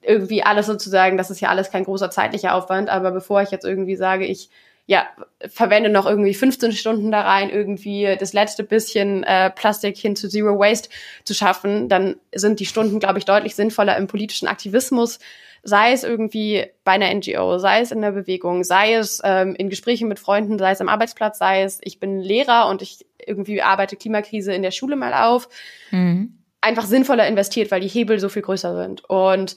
[0.00, 3.64] irgendwie alles sozusagen, das ist ja alles kein großer zeitlicher Aufwand, aber bevor ich jetzt
[3.64, 4.50] irgendwie sage, ich
[4.92, 5.06] ja,
[5.48, 10.28] verwende noch irgendwie 15 Stunden da rein, irgendwie das letzte bisschen äh, Plastik hin zu
[10.28, 10.90] Zero Waste
[11.24, 15.18] zu schaffen, dann sind die Stunden, glaube ich, deutlich sinnvoller im politischen Aktivismus,
[15.62, 19.70] sei es irgendwie bei einer NGO, sei es in der Bewegung, sei es ähm, in
[19.70, 23.62] Gesprächen mit Freunden, sei es am Arbeitsplatz, sei es, ich bin Lehrer und ich irgendwie
[23.62, 25.48] arbeite Klimakrise in der Schule mal auf.
[25.90, 26.36] Mhm.
[26.60, 29.08] Einfach sinnvoller investiert, weil die Hebel so viel größer sind.
[29.08, 29.56] Und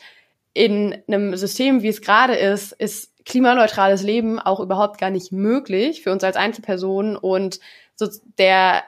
[0.54, 6.04] in einem System, wie es gerade ist, ist klimaneutrales Leben auch überhaupt gar nicht möglich
[6.04, 7.60] für uns als Einzelpersonen und
[7.96, 8.08] so
[8.38, 8.84] der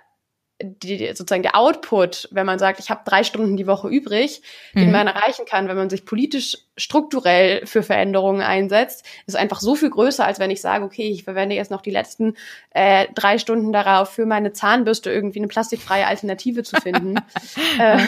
[0.62, 4.42] die, sozusagen der Output, wenn man sagt, ich habe drei Stunden die Woche übrig,
[4.74, 4.80] mhm.
[4.80, 9.76] den man erreichen kann, wenn man sich politisch strukturell für Veränderungen einsetzt, ist einfach so
[9.76, 12.36] viel größer, als wenn ich sage, okay, ich verwende jetzt noch die letzten
[12.72, 17.16] äh, drei Stunden darauf, für meine Zahnbürste irgendwie eine plastikfreie Alternative zu finden.
[17.80, 18.00] äh,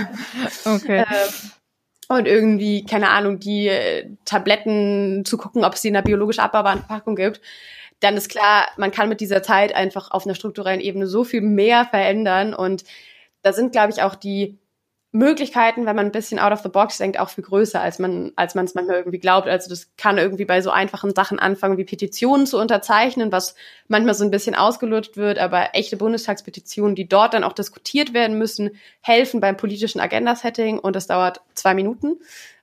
[0.65, 1.01] okay.
[1.01, 1.05] Äh,
[2.10, 6.39] und irgendwie, keine Ahnung, die äh, Tabletten zu gucken, ob es die in einer biologisch
[6.39, 7.39] abbaubaren Packung gibt,
[7.99, 11.41] dann ist klar, man kann mit dieser Zeit einfach auf einer strukturellen Ebene so viel
[11.41, 12.53] mehr verändern.
[12.53, 12.84] Und
[13.41, 14.57] da sind, glaube ich, auch die
[15.12, 18.32] Möglichkeiten, wenn man ein bisschen out of the box denkt, auch viel größer, als man
[18.36, 19.47] als man es manchmal irgendwie glaubt.
[19.47, 23.55] Also das kann irgendwie bei so einfachen Sachen anfangen, wie Petitionen zu unterzeichnen, was
[23.88, 28.38] manchmal so ein bisschen ausgelutscht wird, aber echte Bundestagspetitionen, die dort dann auch diskutiert werden
[28.38, 32.18] müssen, helfen beim politischen Agenda-Setting und das dauert zwei Minuten.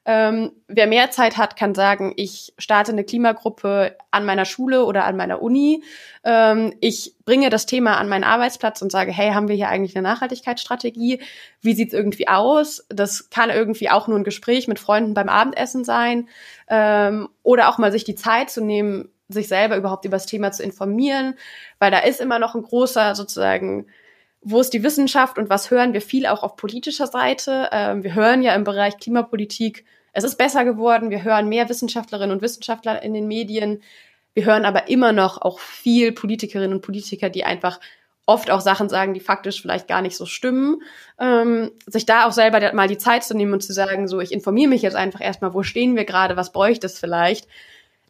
[0.09, 5.04] Ähm, wer mehr Zeit hat, kann sagen, ich starte eine Klimagruppe an meiner Schule oder
[5.04, 5.82] an meiner Uni.
[6.22, 9.96] Ähm, ich bringe das Thema an meinen Arbeitsplatz und sage, hey, haben wir hier eigentlich
[9.96, 11.20] eine Nachhaltigkeitsstrategie?
[11.61, 12.86] Wie sieht's irgendwie aus?
[12.88, 16.28] Das kann irgendwie auch nur ein Gespräch mit Freunden beim Abendessen sein
[16.68, 20.52] ähm, oder auch mal sich die Zeit zu nehmen, sich selber überhaupt über das Thema
[20.52, 21.34] zu informieren,
[21.80, 23.86] weil da ist immer noch ein großer sozusagen
[24.48, 27.68] wo ist die Wissenschaft und was hören wir viel auch auf politischer Seite?
[27.72, 29.84] Ähm, wir hören ja im Bereich Klimapolitik
[30.16, 31.10] es ist besser geworden.
[31.10, 33.82] Wir hören mehr Wissenschaftlerinnen und Wissenschaftler in den Medien.
[34.32, 37.80] Wir hören aber immer noch auch viel Politikerinnen und Politiker, die einfach
[38.24, 40.80] oft auch Sachen sagen, die faktisch vielleicht gar nicht so stimmen.
[41.20, 44.32] Ähm, sich da auch selber mal die Zeit zu nehmen und zu sagen, so, ich
[44.32, 47.46] informiere mich jetzt einfach erstmal, wo stehen wir gerade, was bräuchte es vielleicht.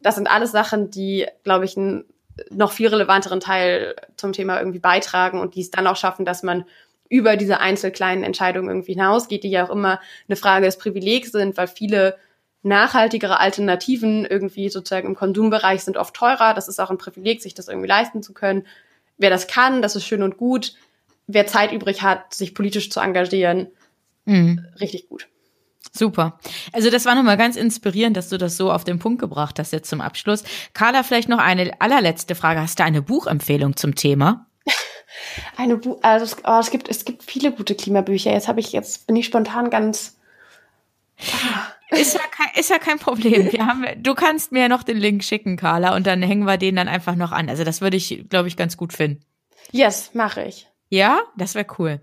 [0.01, 2.05] Das sind alles Sachen, die, glaube ich, einen
[2.49, 6.41] noch viel relevanteren Teil zum Thema irgendwie beitragen und die es dann auch schaffen, dass
[6.41, 6.63] man
[7.09, 11.57] über diese einzelkleinen Entscheidungen irgendwie hinausgeht, die ja auch immer eine Frage des Privilegs sind,
[11.57, 12.17] weil viele
[12.63, 16.53] nachhaltigere Alternativen irgendwie sozusagen im Konsumbereich sind oft teurer.
[16.53, 18.65] Das ist auch ein Privileg, sich das irgendwie leisten zu können.
[19.17, 20.73] Wer das kann, das ist schön und gut.
[21.27, 23.67] Wer Zeit übrig hat, sich politisch zu engagieren,
[24.25, 24.65] mhm.
[24.79, 25.27] richtig gut.
[25.91, 26.39] Super.
[26.73, 29.73] Also das war nochmal ganz inspirierend, dass du das so auf den Punkt gebracht hast
[29.73, 30.43] jetzt zum Abschluss.
[30.73, 32.61] Carla, vielleicht noch eine allerletzte Frage.
[32.61, 34.47] Hast du eine Buchempfehlung zum Thema?
[35.55, 38.31] Eine Bu also es, oh, es gibt es gibt viele gute Klimabücher.
[38.31, 40.17] Jetzt habe ich jetzt bin ich spontan ganz
[41.89, 43.51] ist ja kein, ist ja kein Problem.
[43.51, 46.75] Wir haben, du kannst mir noch den Link schicken, Carla, und dann hängen wir den
[46.75, 47.49] dann einfach noch an.
[47.49, 49.23] Also das würde ich, glaube ich, ganz gut finden.
[49.71, 50.67] Yes, mache ich.
[50.89, 51.99] Ja, das wäre cool.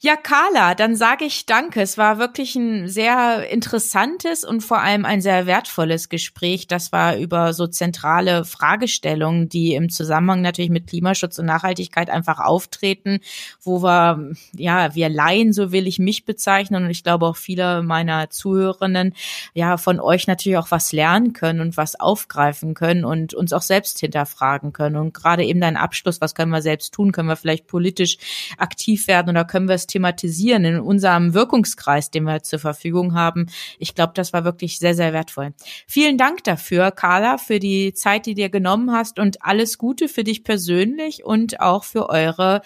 [0.00, 1.80] Ja, Carla, dann sage ich danke.
[1.80, 6.66] Es war wirklich ein sehr interessantes und vor allem ein sehr wertvolles Gespräch.
[6.66, 12.40] Das war über so zentrale Fragestellungen, die im Zusammenhang natürlich mit Klimaschutz und Nachhaltigkeit einfach
[12.40, 13.20] auftreten,
[13.62, 17.82] wo wir, ja, wir Laien, so will ich mich bezeichnen und ich glaube auch viele
[17.82, 19.14] meiner Zuhörerinnen,
[19.54, 23.62] ja, von euch natürlich auch was lernen können und was aufgreifen können und uns auch
[23.62, 24.96] selbst hinterfragen können.
[24.96, 27.12] Und gerade eben dein Abschluss, was können wir selbst tun?
[27.12, 28.07] Können wir vielleicht politisch
[28.56, 33.46] aktiv werden oder können wir es thematisieren in unserem Wirkungskreis, den wir zur Verfügung haben.
[33.78, 35.52] Ich glaube, das war wirklich sehr, sehr wertvoll.
[35.86, 40.24] Vielen Dank dafür, Carla, für die Zeit, die dir genommen hast und alles Gute für
[40.24, 42.62] dich persönlich und auch für eure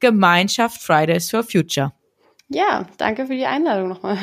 [0.00, 1.92] Gemeinschaft Fridays for Future.
[2.48, 4.18] Ja, danke für die Einladung nochmal.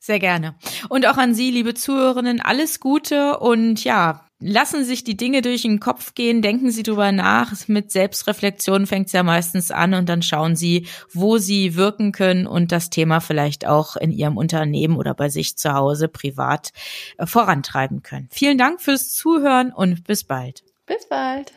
[0.00, 0.54] Sehr gerne.
[0.88, 5.62] Und auch an Sie, liebe Zuhörerinnen, alles Gute und ja, lassen sich die Dinge durch
[5.62, 7.52] den Kopf gehen, denken Sie drüber nach.
[7.66, 12.46] Mit Selbstreflexion fängt es ja meistens an und dann schauen Sie, wo Sie wirken können
[12.46, 16.72] und das Thema vielleicht auch in Ihrem Unternehmen oder bei sich zu Hause privat
[17.18, 18.28] äh, vorantreiben können.
[18.30, 20.62] Vielen Dank fürs Zuhören und bis bald.
[20.86, 21.52] Bis bald.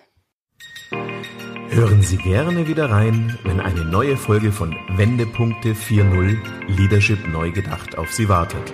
[1.69, 7.97] Hören Sie gerne wieder rein, wenn eine neue Folge von Wendepunkte 4.0 Leadership neu gedacht
[7.97, 8.73] auf Sie wartet.